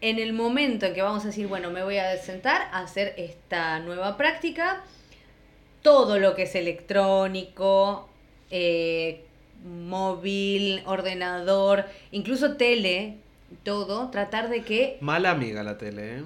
[0.00, 3.14] En el momento en que vamos a decir, bueno, me voy a sentar a hacer
[3.18, 4.82] esta nueva práctica,
[5.82, 8.08] todo lo que es electrónico,
[8.50, 9.24] eh,
[9.64, 13.18] móvil, ordenador, incluso tele,
[13.62, 14.96] todo, tratar de que...
[15.00, 16.22] Mala amiga la tele, ¿eh?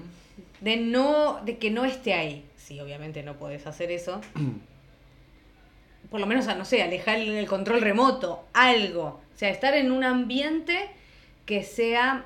[0.61, 2.45] De, no, de que no esté ahí.
[2.57, 4.21] Sí, obviamente no puedes hacer eso.
[6.09, 9.24] Por lo menos, no sé, alejar el control remoto, algo.
[9.35, 10.87] O sea, estar en un ambiente
[11.45, 12.25] que sea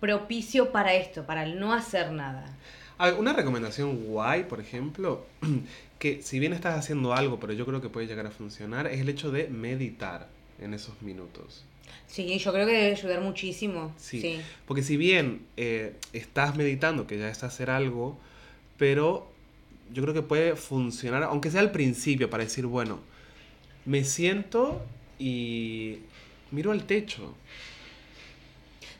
[0.00, 2.44] propicio para esto, para el no hacer nada.
[3.18, 5.24] Una recomendación guay, por ejemplo,
[5.98, 9.00] que si bien estás haciendo algo, pero yo creo que puede llegar a funcionar, es
[9.00, 10.28] el hecho de meditar
[10.60, 11.64] en esos minutos.
[12.06, 13.94] Sí, yo creo que debe ayudar muchísimo.
[13.96, 18.18] Sí, porque si bien eh, estás meditando, que ya es hacer algo,
[18.76, 19.32] pero
[19.92, 23.00] yo creo que puede funcionar, aunque sea al principio, para decir, bueno,
[23.84, 24.84] me siento
[25.18, 26.00] y
[26.52, 27.34] miro al techo.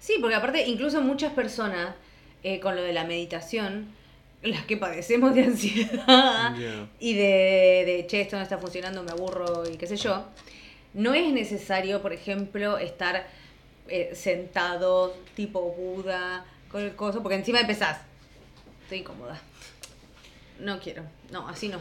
[0.00, 1.94] Sí, porque aparte incluso muchas personas
[2.42, 3.86] eh, con lo de la meditación,
[4.42, 6.56] las que padecemos de ansiedad
[6.98, 10.24] y de, de, che, esto no está funcionando, me aburro y qué sé yo,
[10.94, 13.28] no es necesario, por ejemplo, estar
[13.88, 18.00] eh, sentado tipo Buda con el coso, porque encima empezás,
[18.82, 19.40] estoy incómoda,
[20.58, 21.78] no quiero, no, así no,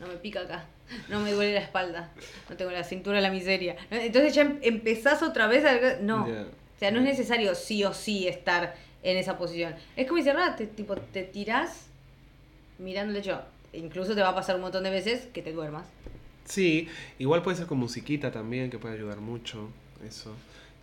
[0.00, 0.66] no me pica acá
[1.08, 2.10] no me duele la espalda,
[2.48, 3.76] no tengo la cintura la miseria.
[3.90, 6.00] Entonces ya em, empezás otra vez a...
[6.00, 9.74] No, o sea, no es necesario sí o sí estar en esa posición.
[9.96, 11.86] Es como dice, te, tipo, te tirás
[12.78, 13.42] mirando el hecho.
[13.72, 15.84] Incluso te va a pasar un montón de veces que te duermas.
[16.44, 16.88] Sí,
[17.18, 19.68] igual puede ser con musiquita también, que puede ayudar mucho.
[20.06, 20.34] Eso.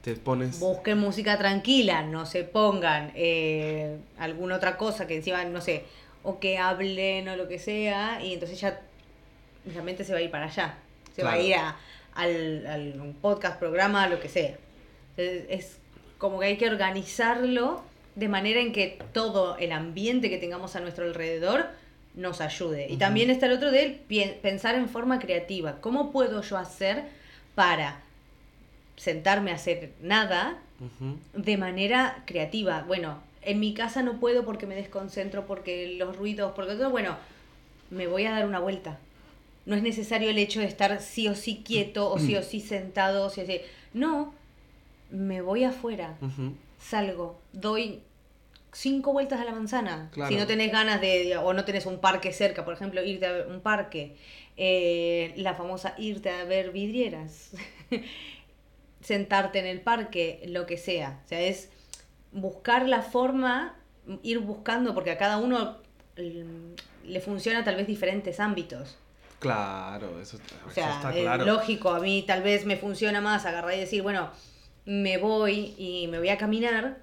[0.01, 0.59] Te pones.
[0.59, 5.85] Busquen música tranquila, no se pongan eh, alguna otra cosa que encima, no sé,
[6.21, 8.81] o que hablen o lo que sea, y entonces ya
[9.73, 10.75] la mente se va a ir para allá.
[11.15, 11.77] Se va a ir a,
[12.13, 14.55] al, al podcast, programa, lo que sea.
[15.17, 15.77] es
[16.17, 17.83] como que hay que organizarlo
[18.15, 21.67] de manera en que todo el ambiente que tengamos a nuestro alrededor
[22.15, 22.87] nos ayude.
[22.89, 24.01] Y también está el otro de
[24.41, 25.81] pensar en forma creativa.
[25.81, 27.03] ¿Cómo puedo yo hacer
[27.55, 27.99] para
[28.95, 30.57] sentarme a hacer nada
[31.33, 32.85] de manera creativa?
[32.87, 37.17] Bueno, en mi casa no puedo porque me desconcentro, porque los ruidos, porque todo, bueno,
[37.89, 38.97] me voy a dar una vuelta
[39.65, 42.61] no es necesario el hecho de estar sí o sí quieto o sí o sí
[42.61, 43.43] sentado, o sí
[43.93, 44.33] No,
[45.09, 46.17] me voy afuera,
[46.79, 48.01] salgo, doy
[48.75, 50.11] cinco vueltas a la manzana.
[50.27, 53.45] Si no tenés ganas de, o no tenés un parque cerca, por ejemplo, irte a
[53.47, 54.15] un parque,
[54.57, 57.51] eh, la famosa irte a ver vidrieras,
[59.01, 61.21] sentarte en el parque, lo que sea.
[61.25, 61.69] O sea, es
[62.31, 63.75] buscar la forma,
[64.21, 65.77] ir buscando, porque a cada uno
[66.17, 68.97] mm, le funciona tal vez diferentes ámbitos.
[69.45, 70.37] Claro, eso,
[70.67, 71.45] o sea, está claro.
[71.45, 74.31] lógico, a mí tal vez me funciona más agarrar y decir, bueno,
[74.85, 76.97] me voy y me voy a caminar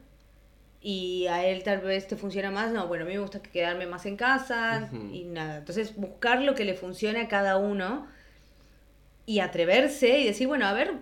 [0.81, 3.87] y a él tal vez te funciona más, no, bueno, a mí me gusta quedarme
[3.87, 5.59] más en casa y nada.
[5.59, 8.09] Entonces, buscar lo que le funcione a cada uno
[9.25, 10.95] y atreverse y decir, bueno, a ver,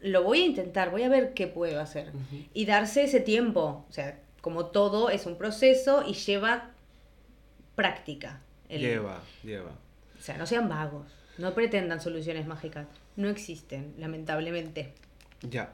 [0.00, 2.10] lo voy a intentar, voy a ver qué puedo hacer.
[2.52, 6.70] Y darse ese tiempo, o sea, como todo es un proceso y lleva
[7.76, 8.40] práctica.
[8.68, 9.70] Lleva, lleva.
[10.28, 11.06] O sea, no sean vagos,
[11.38, 14.92] no pretendan soluciones mágicas, no existen, lamentablemente.
[15.40, 15.72] Ya,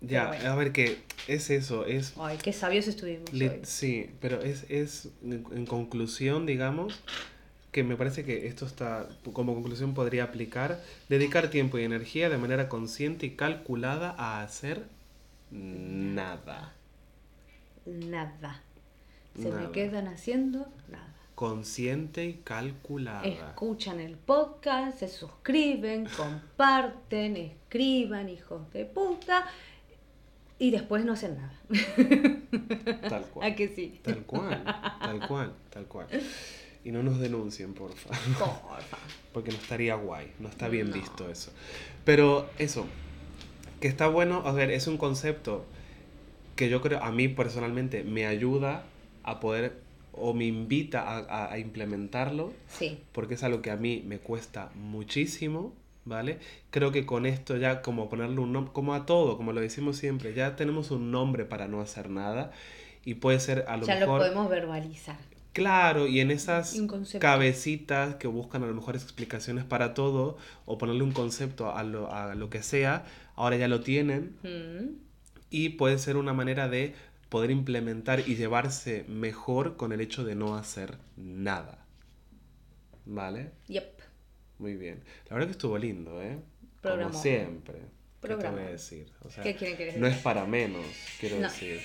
[0.00, 2.14] ya, a ver que es eso, es...
[2.16, 3.28] Ay, qué sabios estuvimos.
[3.64, 7.02] Sí, pero es, es en, conclusión, digamos,
[7.72, 12.38] que me parece que esto está, como conclusión podría aplicar, dedicar tiempo y energía de
[12.38, 14.84] manera consciente y calculada a hacer
[15.50, 16.74] nada.
[17.84, 18.62] Nada.
[19.36, 23.22] Se me quedan haciendo nada consciente y calculada.
[23.24, 29.46] Escuchan el podcast, se suscriben, comparten, escriban, hijos de puta,
[30.58, 31.60] y después no hacen nada.
[33.08, 33.52] Tal cual.
[33.52, 34.00] ¿A que sí?
[34.02, 34.64] Tal cual,
[34.98, 36.06] tal cual, tal cual.
[36.82, 38.08] Y no nos denuncien, porfa.
[38.38, 38.96] Porfa.
[39.34, 41.52] Porque no estaría guay, no está bien visto eso.
[42.06, 42.86] Pero eso,
[43.82, 45.66] que está bueno, a ver, es un concepto
[46.54, 48.84] que yo creo, a mí personalmente me ayuda
[49.22, 49.84] a poder
[50.18, 52.98] o me invita a, a, implementarlo, sí.
[53.12, 56.38] porque es algo que a mí me cuesta muchísimo, ¿vale?
[56.70, 59.96] Creo que con esto ya como ponerle un nombre, como a todo, como lo decimos
[59.96, 62.52] siempre, ya tenemos un nombre para no hacer nada
[63.04, 63.94] y puede ser a lo mejor...
[63.94, 65.16] Ya lo podemos verbalizar.
[65.52, 66.76] Claro, y en esas
[67.18, 70.36] cabecitas que buscan a lo mejor explicaciones para todo
[70.66, 73.06] o ponerle un concepto a lo, a lo que sea,
[73.36, 74.96] ahora ya lo tienen Mm.
[75.48, 76.94] y puede ser una manera de
[77.28, 81.84] poder implementar y llevarse mejor con el hecho de no hacer nada.
[83.04, 83.50] ¿Vale?
[83.68, 84.00] Yep.
[84.58, 85.02] Muy bien.
[85.28, 86.38] La verdad que estuvo lindo, ¿eh?
[86.80, 87.12] Programón.
[87.12, 87.74] Como siempre.
[88.22, 89.06] ¿Qué te voy a decir?
[89.22, 90.84] O sea, ¿Qué quieren no es para menos,
[91.20, 91.42] quiero No.
[91.48, 91.80] decir.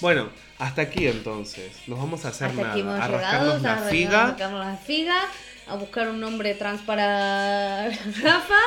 [0.00, 1.72] Bueno, hasta aquí entonces.
[1.88, 2.72] Nos vamos a hacer Hasta nada.
[2.72, 4.26] aquí hemos a rascarnos la a figa.
[4.28, 5.20] rascarnos la figa,
[5.66, 7.88] a buscar un nombre trans para
[8.22, 8.58] Rafa.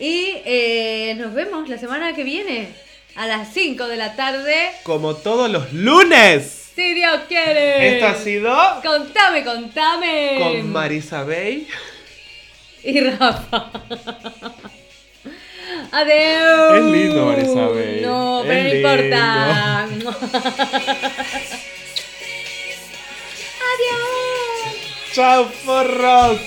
[0.00, 2.74] Y eh, nos vemos la semana que viene
[3.18, 4.70] a las 5 de la tarde.
[4.84, 6.70] Como todos los lunes.
[6.76, 7.94] Si Dios quiere.
[7.96, 10.36] Esto ha sido Contame, contame.
[10.38, 11.66] con Marisa Bay.
[12.84, 13.72] Y Rafa.
[15.90, 16.74] Adiós.
[16.76, 18.02] Es lindo, Marisabel.
[18.02, 19.82] No, pero no importa.
[19.82, 20.14] Adiós.
[25.12, 26.38] ¡Chao, forros!